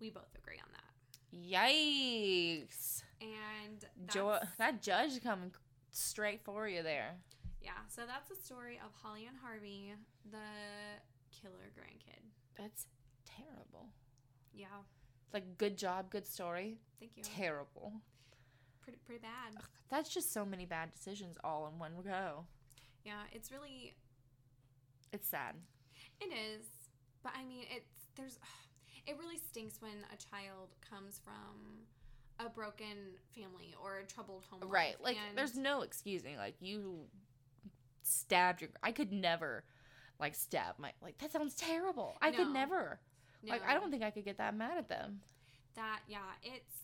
[0.00, 0.89] We both agree on that.
[1.34, 3.02] Yikes.
[3.20, 5.52] And Jo- that judge coming
[5.90, 7.16] straight for you there.
[7.62, 9.92] yeah, so that's the story of Holly and Harvey,
[10.30, 10.38] the
[11.30, 12.22] killer grandkid.
[12.56, 12.86] That's
[13.26, 13.88] terrible.
[14.54, 14.66] Yeah,
[15.26, 16.78] It's like good job, good story.
[16.98, 17.22] thank you.
[17.22, 17.92] Terrible.
[18.82, 19.54] Pretty, pretty bad.
[19.58, 22.44] Ugh, That's just so many bad decisions all in one go.
[23.04, 23.94] Yeah, it's really
[25.12, 25.54] It's sad.
[26.20, 26.66] It is,
[27.22, 28.38] but I mean, it's there's
[29.06, 31.84] it really stinks when a child comes from
[32.44, 34.60] a broken family or a troubled home.
[34.60, 34.96] life, Right.
[35.02, 37.00] Like there's no excusing like you
[38.02, 39.64] stabbed your I could never
[40.18, 42.16] like stab my like that sounds terrible.
[42.22, 42.52] I could No.
[42.52, 43.00] never.
[43.46, 45.20] Like I don't think I could get that mad at them.
[45.74, 46.00] that.
[46.08, 46.76] Yeah, it's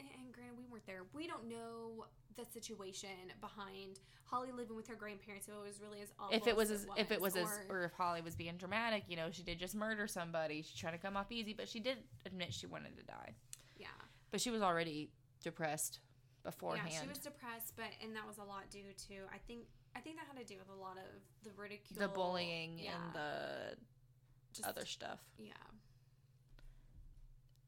[0.00, 1.02] and granted, we weren't there.
[1.12, 2.06] We don't know
[2.36, 3.10] the situation
[3.40, 5.46] behind Holly living with her grandparents.
[5.46, 6.36] So it was really as awful.
[6.36, 8.56] if it was as as if it was as or- or if Holly was being
[8.56, 10.62] dramatic, you know, she did just murder somebody.
[10.62, 13.34] She's trying to come off easy, but she did admit she wanted to die.
[13.76, 13.88] yeah,
[14.30, 15.10] But she was already
[15.42, 16.00] depressed
[16.42, 16.90] beforehand.
[16.92, 20.00] yeah, she was depressed, but and that was a lot due to I think I
[20.00, 21.04] think that had to do with a lot of
[21.42, 23.76] the ridicule, the bullying yeah, and the
[24.52, 25.20] just, other stuff.
[25.38, 25.52] Yeah.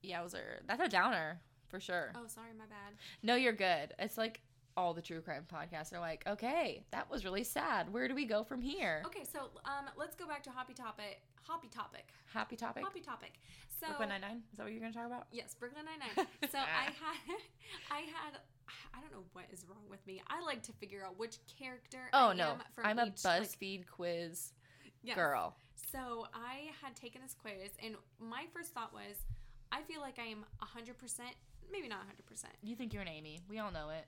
[0.04, 0.60] Yowzer.
[0.66, 2.12] That's a downer for sure.
[2.14, 2.94] Oh, sorry, my bad.
[3.22, 3.94] No, you're good.
[3.98, 4.40] It's like
[4.78, 7.92] all the true crime podcasts are like, okay, that was really sad.
[7.92, 9.02] Where do we go from here?
[9.06, 11.20] Okay, so um, let's go back to Hoppy Topic.
[11.42, 12.06] Hoppy Topic.
[12.32, 12.84] Happy topic.
[12.84, 13.32] Hoppy Topic.
[13.80, 14.42] So Brooklyn Nine Nine.
[14.52, 15.26] Is that what you're gonna talk about?
[15.32, 16.26] yes, Brooklyn Nine Nine.
[16.52, 17.16] So I had,
[17.90, 18.38] I had,
[18.94, 20.22] I don't know what is wrong with me.
[20.28, 21.98] I like to figure out which character.
[22.12, 22.54] Oh I no,
[22.84, 24.52] I'm a each, like- BuzzFeed quiz
[25.02, 25.16] Yes.
[25.16, 25.56] girl.
[25.92, 29.16] So I had taken this quiz, and my first thought was,
[29.72, 31.30] I feel like I am hundred percent,
[31.72, 32.52] maybe not hundred percent.
[32.62, 33.40] You think you're an Amy?
[33.48, 34.06] We all know it.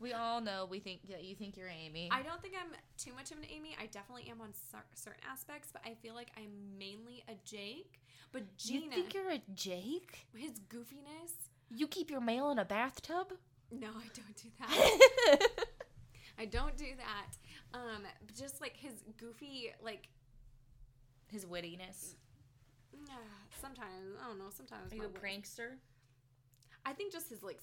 [0.00, 0.66] We all know.
[0.70, 2.08] We think that you think you're Amy.
[2.12, 3.76] I don't think I'm too much of an Amy.
[3.80, 8.00] I definitely am on cer- certain aspects, but I feel like I'm mainly a Jake.
[8.32, 10.26] But you think you're a Jake?
[10.36, 11.32] his goofiness.
[11.70, 13.32] You keep your mail in a bathtub?
[13.72, 15.48] No, I don't do that.
[16.38, 17.78] I don't do that.
[17.78, 18.02] Um,
[18.36, 20.08] just like his goofy, like
[21.28, 22.14] His wittiness.
[23.10, 23.14] ah,
[23.60, 24.50] sometimes I don't know.
[24.50, 25.76] Sometimes Are you a prankster?
[26.86, 27.60] I think just his like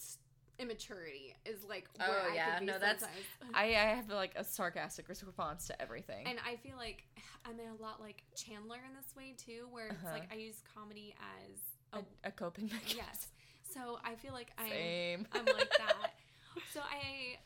[0.60, 2.60] immaturity is like Oh, where I yeah.
[2.62, 3.04] No, that's-
[3.54, 6.26] I, I have like a sarcastic response to everything.
[6.28, 7.04] and I feel like
[7.46, 10.14] I'm a lot like Chandler in this way too, where it's Uh-huh.
[10.14, 11.60] like I use comedy as
[11.94, 12.98] a a, a coping mechanism.
[12.98, 13.28] yes.
[13.74, 15.28] So I feel like I'm Same.
[15.34, 16.14] I'm like that.
[16.74, 17.38] So I,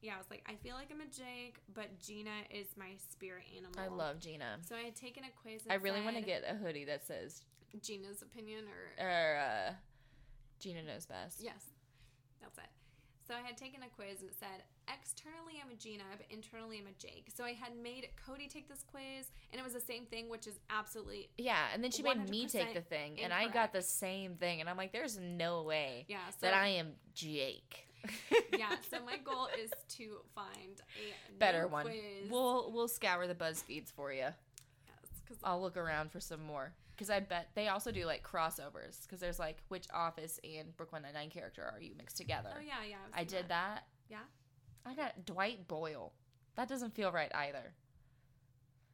[0.00, 3.44] yeah, I was like, I feel like I'm a Jake, but Gina is my spirit
[3.56, 3.78] animal.
[3.78, 4.56] I love Gina.
[4.66, 5.62] So I had taken a quiz.
[5.68, 7.42] I really want to get a hoodie that says
[7.82, 9.72] Gina's opinion, or or uh,
[10.64, 11.40] Gina knows best.
[11.42, 11.62] yes,
[12.40, 12.64] that's it.
[13.28, 16.78] So I had taken a quiz and it said externally I'm a Gina, but internally
[16.78, 17.28] I'm a Jake.
[17.34, 20.46] So I had made Cody take this quiz, and it was the same thing, which
[20.46, 23.82] is absolutely Yeah, and then she made me take the thing, and I got the
[23.82, 26.18] same thing, and I'm like, there's no way yeah.
[26.30, 27.86] So that I am Jake.
[28.58, 28.76] yeah.
[28.90, 30.80] So my goal is to find
[31.30, 31.84] a better one.
[31.84, 32.30] Quiz.
[32.30, 34.20] We'll we'll scour the BuzzFeeds for you.
[34.20, 34.34] yes,
[35.28, 39.02] 'cause I'll look around for some more because I bet they also do like crossovers
[39.02, 42.50] because there's like which Office and Brooklyn Nine Nine character are you mixed together.
[42.56, 42.96] Oh yeah, yeah.
[43.12, 43.84] I've I did that.
[44.08, 44.18] Yeah.
[44.86, 46.12] I got Dwight Boyle.
[46.56, 47.74] That doesn't feel right either.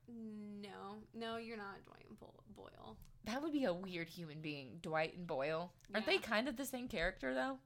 [0.09, 2.97] No, no, you're not Dwight Bo- Boyle.
[3.25, 5.73] That would be a weird human being, Dwight and Boyle.
[5.95, 6.13] Aren't Yeah.
[6.15, 7.59] they kind of the same character though?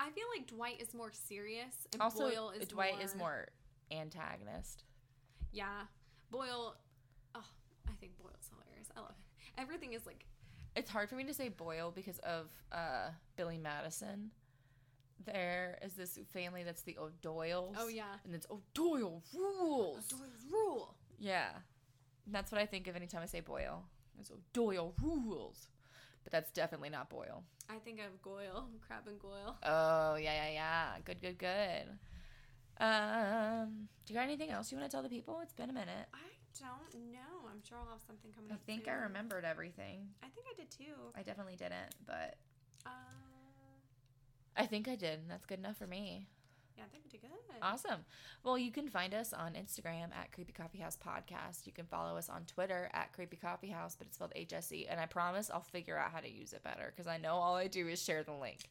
[0.00, 3.14] I feel like Dwight is more serious, and Also, Boyle uh, is Dwight more, is
[3.14, 3.48] more
[3.90, 4.84] antagonist.
[5.52, 5.84] Yeah,
[6.30, 6.76] Boyle.
[7.34, 7.44] Oh,
[7.88, 8.45] I think Boyle's.
[8.96, 9.60] I love it.
[9.60, 10.24] Everything is like
[10.74, 14.30] It's hard for me to say Boyle because of uh, Billy Madison.
[15.24, 17.74] There is this family that's the O'Doyles.
[17.78, 20.06] oh yeah, And it's O'Doyle rules.
[20.08, 20.94] Doyle's rule.
[21.18, 21.48] Yeah.
[22.26, 23.84] And that's what I think of anytime I say Boyle.
[24.20, 25.68] It's O'Doyle rules.
[26.24, 27.44] But that's definitely not Boyle.
[27.70, 29.56] I think of Goyle, Crabbe and Goyle.
[29.62, 30.86] Oh, yeah, yeah, yeah.
[31.04, 31.88] Good, good, good.
[32.78, 35.40] Um, do you got anything else you want to tell the people?
[35.42, 36.06] It's been a minute.
[36.12, 36.18] I
[36.60, 37.35] don't know.
[37.56, 40.08] I'm sure I'll have something coming I think I remembered everything.
[40.22, 40.92] I think I did too.
[41.16, 42.36] I definitely didn't, but
[42.84, 42.90] Uh,
[44.56, 45.20] I think I did.
[45.20, 46.28] and That's good enough for me.
[46.76, 47.30] yeah, I think I did good.
[47.62, 48.04] Awesome.
[48.44, 51.64] Well, you can find us on Instagram at Creepy Coffee House Podcast.
[51.66, 54.86] You can follow us on Twitter at Creepy Coffee House, but it's spelled HSE.
[54.90, 57.54] And I promise I'll figure out how to use it better because I know all
[57.56, 58.68] I do is share the link.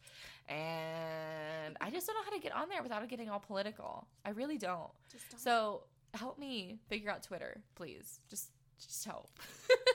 [0.48, 4.08] And I just don't know how to get on there without it getting all political.
[4.24, 4.92] I really don't.
[5.32, 5.40] Don't.
[5.40, 5.84] So
[6.14, 8.20] help me figure out Twitter, please.
[8.30, 9.30] Just just help.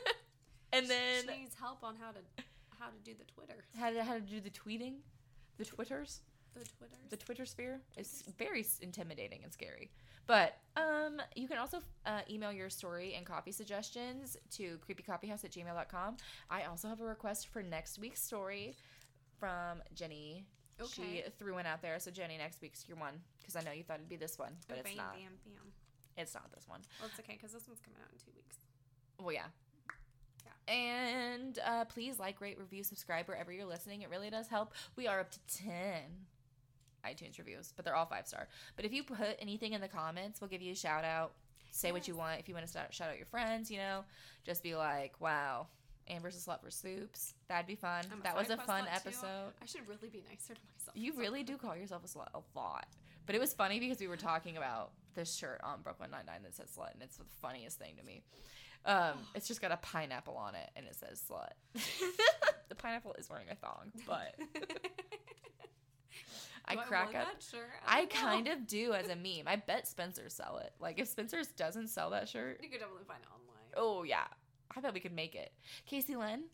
[0.73, 2.19] and then she needs help on how to
[2.79, 4.95] how to do the Twitter, how to, how to do the tweeting,
[5.59, 6.21] the Twitters.
[6.55, 6.99] the Twitters.
[7.11, 9.91] the Twitter sphere is very intimidating and scary.
[10.27, 15.51] But um, you can also uh, email your story and coffee suggestions to creepycoffeehouse at
[15.51, 16.17] gmail.com.
[16.49, 18.77] I also have a request for next week's story
[19.39, 20.47] from Jenny.
[20.81, 21.25] Okay.
[21.25, 21.99] She threw one out there.
[21.99, 24.53] So, Jenny, next week's your one because I know you thought it'd be this one,
[24.69, 25.15] but it's not.
[25.15, 25.73] bam, bam.
[26.17, 26.81] It's not this one.
[27.01, 28.57] Well, it's okay because this one's coming out in two weeks.
[29.21, 29.47] Well, yeah.
[30.45, 30.75] Yeah.
[30.75, 34.03] And uh, please like, rate, review, subscribe wherever you're listening.
[34.03, 34.73] It really does help.
[34.97, 35.73] We are up to 10
[37.05, 38.49] iTunes reviews, but they're all five star.
[38.77, 41.33] But if you put anything in the comments, we'll give you a shout out.
[41.73, 42.41] Say what you want.
[42.41, 44.05] If you want to shout, shout out your friends, you know,
[44.45, 45.69] just be like, wow,
[46.09, 47.35] Amber's a slut for soups.
[47.49, 48.05] That'd be fun.
[48.13, 49.09] I'm a that was a fun slut, too.
[49.09, 49.53] episode.
[49.63, 50.97] I should really be nicer to myself.
[50.97, 52.89] You really do call yourself a slut a lot.
[53.27, 56.55] But it was funny because we were talking about this shirt on Brooklyn Nine-Nine that
[56.55, 58.23] says slut, and it's the funniest thing to me.
[58.87, 61.53] Um, it's just got a pineapple on it, and it says slut.
[62.69, 64.35] the pineapple is wearing a thong, but
[66.67, 67.33] I Do crack want up.
[67.35, 67.69] That shirt?
[67.87, 69.47] I don't kind of do as a meme.
[69.47, 70.73] I bet Spencer sell it.
[70.81, 73.75] Like if Spencer's doesn't sell that shirt, You could definitely find it online.
[73.77, 74.25] oh yeah,
[74.77, 75.53] I bet we could make it.
[75.87, 76.45] Casey Lynn,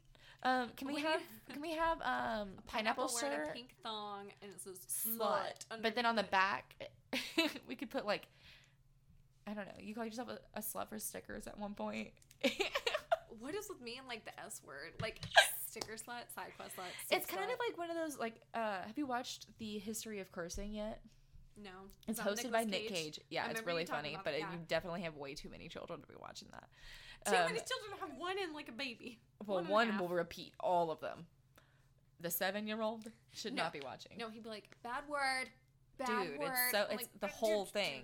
[0.42, 1.20] um, can we have
[1.52, 3.48] can we have um pineapple, wearing shirt?
[3.50, 5.80] a pink thong and it says slut.
[5.82, 6.74] But then on the back,
[7.68, 8.26] we could put like,
[9.46, 9.72] I don't know.
[9.80, 12.08] You call yourself a, a slut for stickers at one point.
[13.38, 14.92] What is with me and like the S word?
[15.00, 15.20] Like
[15.68, 16.84] sticker slut, side quest slut.
[17.10, 17.52] it's kind slut?
[17.52, 18.34] of like one of those like.
[18.54, 21.00] uh Have you watched the history of cursing yet?
[21.62, 21.70] no.
[22.08, 23.20] It's hosted by Nicolas Nick Cage.
[23.28, 24.52] Yeah, it's really funny, but it, yeah.
[24.52, 26.64] you definitely have way too many children to be watching that.
[27.30, 29.18] Too Um, many children have one and like a baby.
[29.46, 31.26] well, one one will repeat all of them.
[32.20, 33.64] The seven-year-old should No.
[33.64, 34.12] not be watching.
[34.18, 35.50] No, he'd be like, bad word,
[35.98, 38.02] bad Dude, it's so- it's like, the whole thing.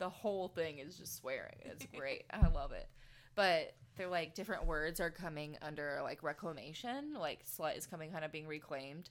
[0.00, 1.54] The whole thing is just swearing.
[1.60, 2.24] It's great.
[2.32, 2.88] I love it.
[3.36, 7.14] But they're like different words are coming under like reclamation.
[7.16, 9.10] Like slut is coming kind of being reclaimed.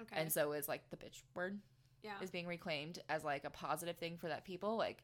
[0.00, 0.14] Okay.
[0.20, 1.58] And so is like the bitch word
[2.04, 2.12] yeah.
[2.22, 4.76] is being reclaimed as like a positive thing for that people.
[4.76, 5.02] Like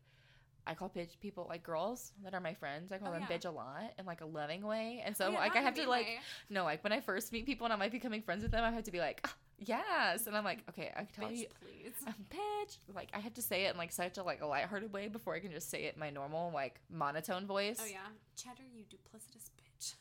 [0.66, 2.92] I call bitch people like girls that are my friends.
[2.92, 3.36] I call Oh, them yeah.
[3.36, 5.02] bitch a lot in like a loving way.
[5.04, 6.18] And so Oh, yeah, like I have to mean like way.
[6.50, 8.62] no, like when I first meet people and I might be becoming friends with them,
[8.62, 10.26] I have to be like, "Ah, yes.
[10.26, 11.94] And I'm like, okay, I can tell bitch, you please.
[12.06, 12.76] um, bitch.
[12.94, 15.34] Like I have to say it in like such a like a lighthearted way before
[15.34, 17.78] I can just say it in my normal like monotone voice.
[17.82, 17.98] Oh yeah,
[18.36, 19.94] cheddar, you duplicitous bitch.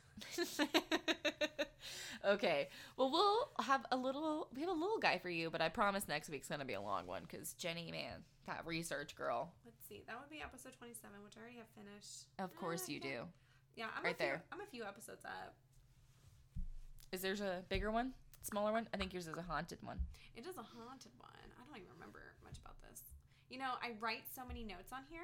[2.26, 2.68] okay.
[2.98, 4.48] Well, we'll have a little.
[4.54, 6.82] We have a little guy for you, but I promise next week's gonna be a
[6.82, 9.52] long one because Jenny, man, that research girl.
[9.66, 12.28] Let's see, that would be episode twenty-seven, which I already have finished.
[12.40, 13.20] Of course Uh, you do.
[13.76, 14.44] Yeah, I'm Right a few, there.
[14.52, 15.56] I'm a few episodes up.
[17.12, 18.88] Is there's a bigger one, smaller one?
[18.94, 20.00] I think yours is a haunted one.
[20.36, 21.30] It is a haunted one.
[21.36, 23.02] I don't even remember much about this.
[23.50, 25.22] You know, I write so many notes on here.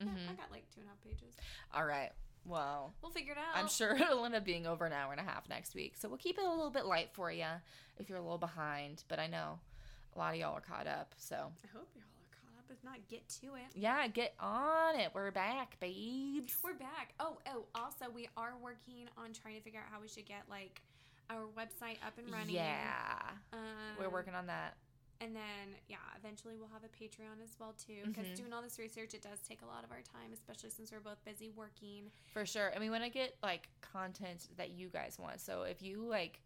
[0.00, 1.34] Yeah, hmm I got like two and a half pages.
[1.74, 2.10] All right.
[2.44, 3.56] Well, We'll figure it out.
[3.60, 5.94] I'm sure it'll end up being over an hour and a half next week.
[5.98, 7.44] So we'll keep it a little bit light for you
[7.98, 9.02] if you're a little behind.
[9.08, 9.58] But I know
[10.14, 11.14] a lot of y'all are caught up.
[11.18, 12.64] So I hope y'all are caught up.
[12.70, 13.66] If not, get to it.
[13.74, 15.10] yeah, get on it.
[15.12, 16.56] We're back, babes.
[16.62, 17.12] We're back.
[17.18, 20.42] Oh, oh, also, we are working on trying to figure out how we should get
[20.48, 20.80] like
[21.30, 22.54] our website up and running.
[22.54, 23.18] Yeah,
[23.52, 23.58] Um,
[23.98, 24.76] we're working on that.
[25.20, 28.04] And then, yeah, eventually we'll have a Patreon as well too.
[28.06, 28.36] Because Mhm.
[28.36, 31.00] doing all this research, it does take a lot of our time, especially since we're
[31.00, 32.12] both busy working.
[32.32, 32.68] For sure.
[32.68, 35.40] And we want to get like content that you guys want.
[35.40, 36.40] So if you like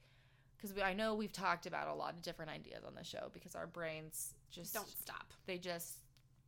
[0.57, 3.57] because I know we've talked about a lot of different ideas on the show because
[3.57, 5.33] our brains just Don't stop.
[5.45, 5.99] they just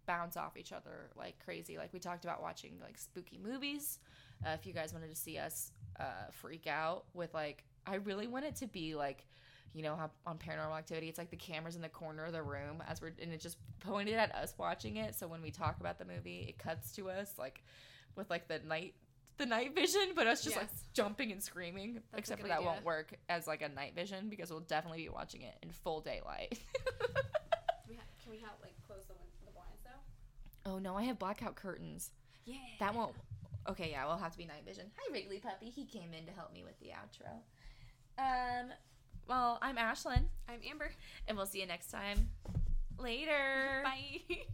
[0.06, 1.76] bounce off each other like crazy.
[1.78, 3.98] Like we talked about watching like spooky movies.
[4.46, 8.26] Uh, if you guys wanted to see us uh, freak out with like, I really
[8.26, 9.26] want it to be like,
[9.74, 12.42] you know how on Paranormal Activity, it's like the cameras in the corner of the
[12.42, 15.14] room as we're and it just pointed at us watching it.
[15.14, 17.62] So when we talk about the movie, it cuts to us like
[18.16, 18.94] with like the night
[19.36, 22.00] the night vision, but us just like jumping and screaming.
[22.12, 22.68] a Except for that idea.
[22.70, 26.00] won't work as like a night vision because we'll definitely be watching it in full
[26.00, 26.58] daylight.
[27.84, 29.14] Can we, ha- can we have like close the,
[29.44, 30.70] the blinds though?
[30.70, 32.12] oh no, I have blackout curtains.
[32.46, 32.56] Yeah.
[32.80, 33.14] That won't.
[33.68, 34.86] Okay, yeah, we'll have to be night vision.
[34.96, 35.70] Hi, Wrigley puppy.
[35.70, 37.28] He came in to help me with the outro.
[38.18, 38.70] Um,
[39.28, 40.90] well, I'm Ashlyn, I'm Amber.
[41.26, 42.28] and we'll see you next time.
[42.98, 43.82] Later.
[43.82, 44.20] Bye.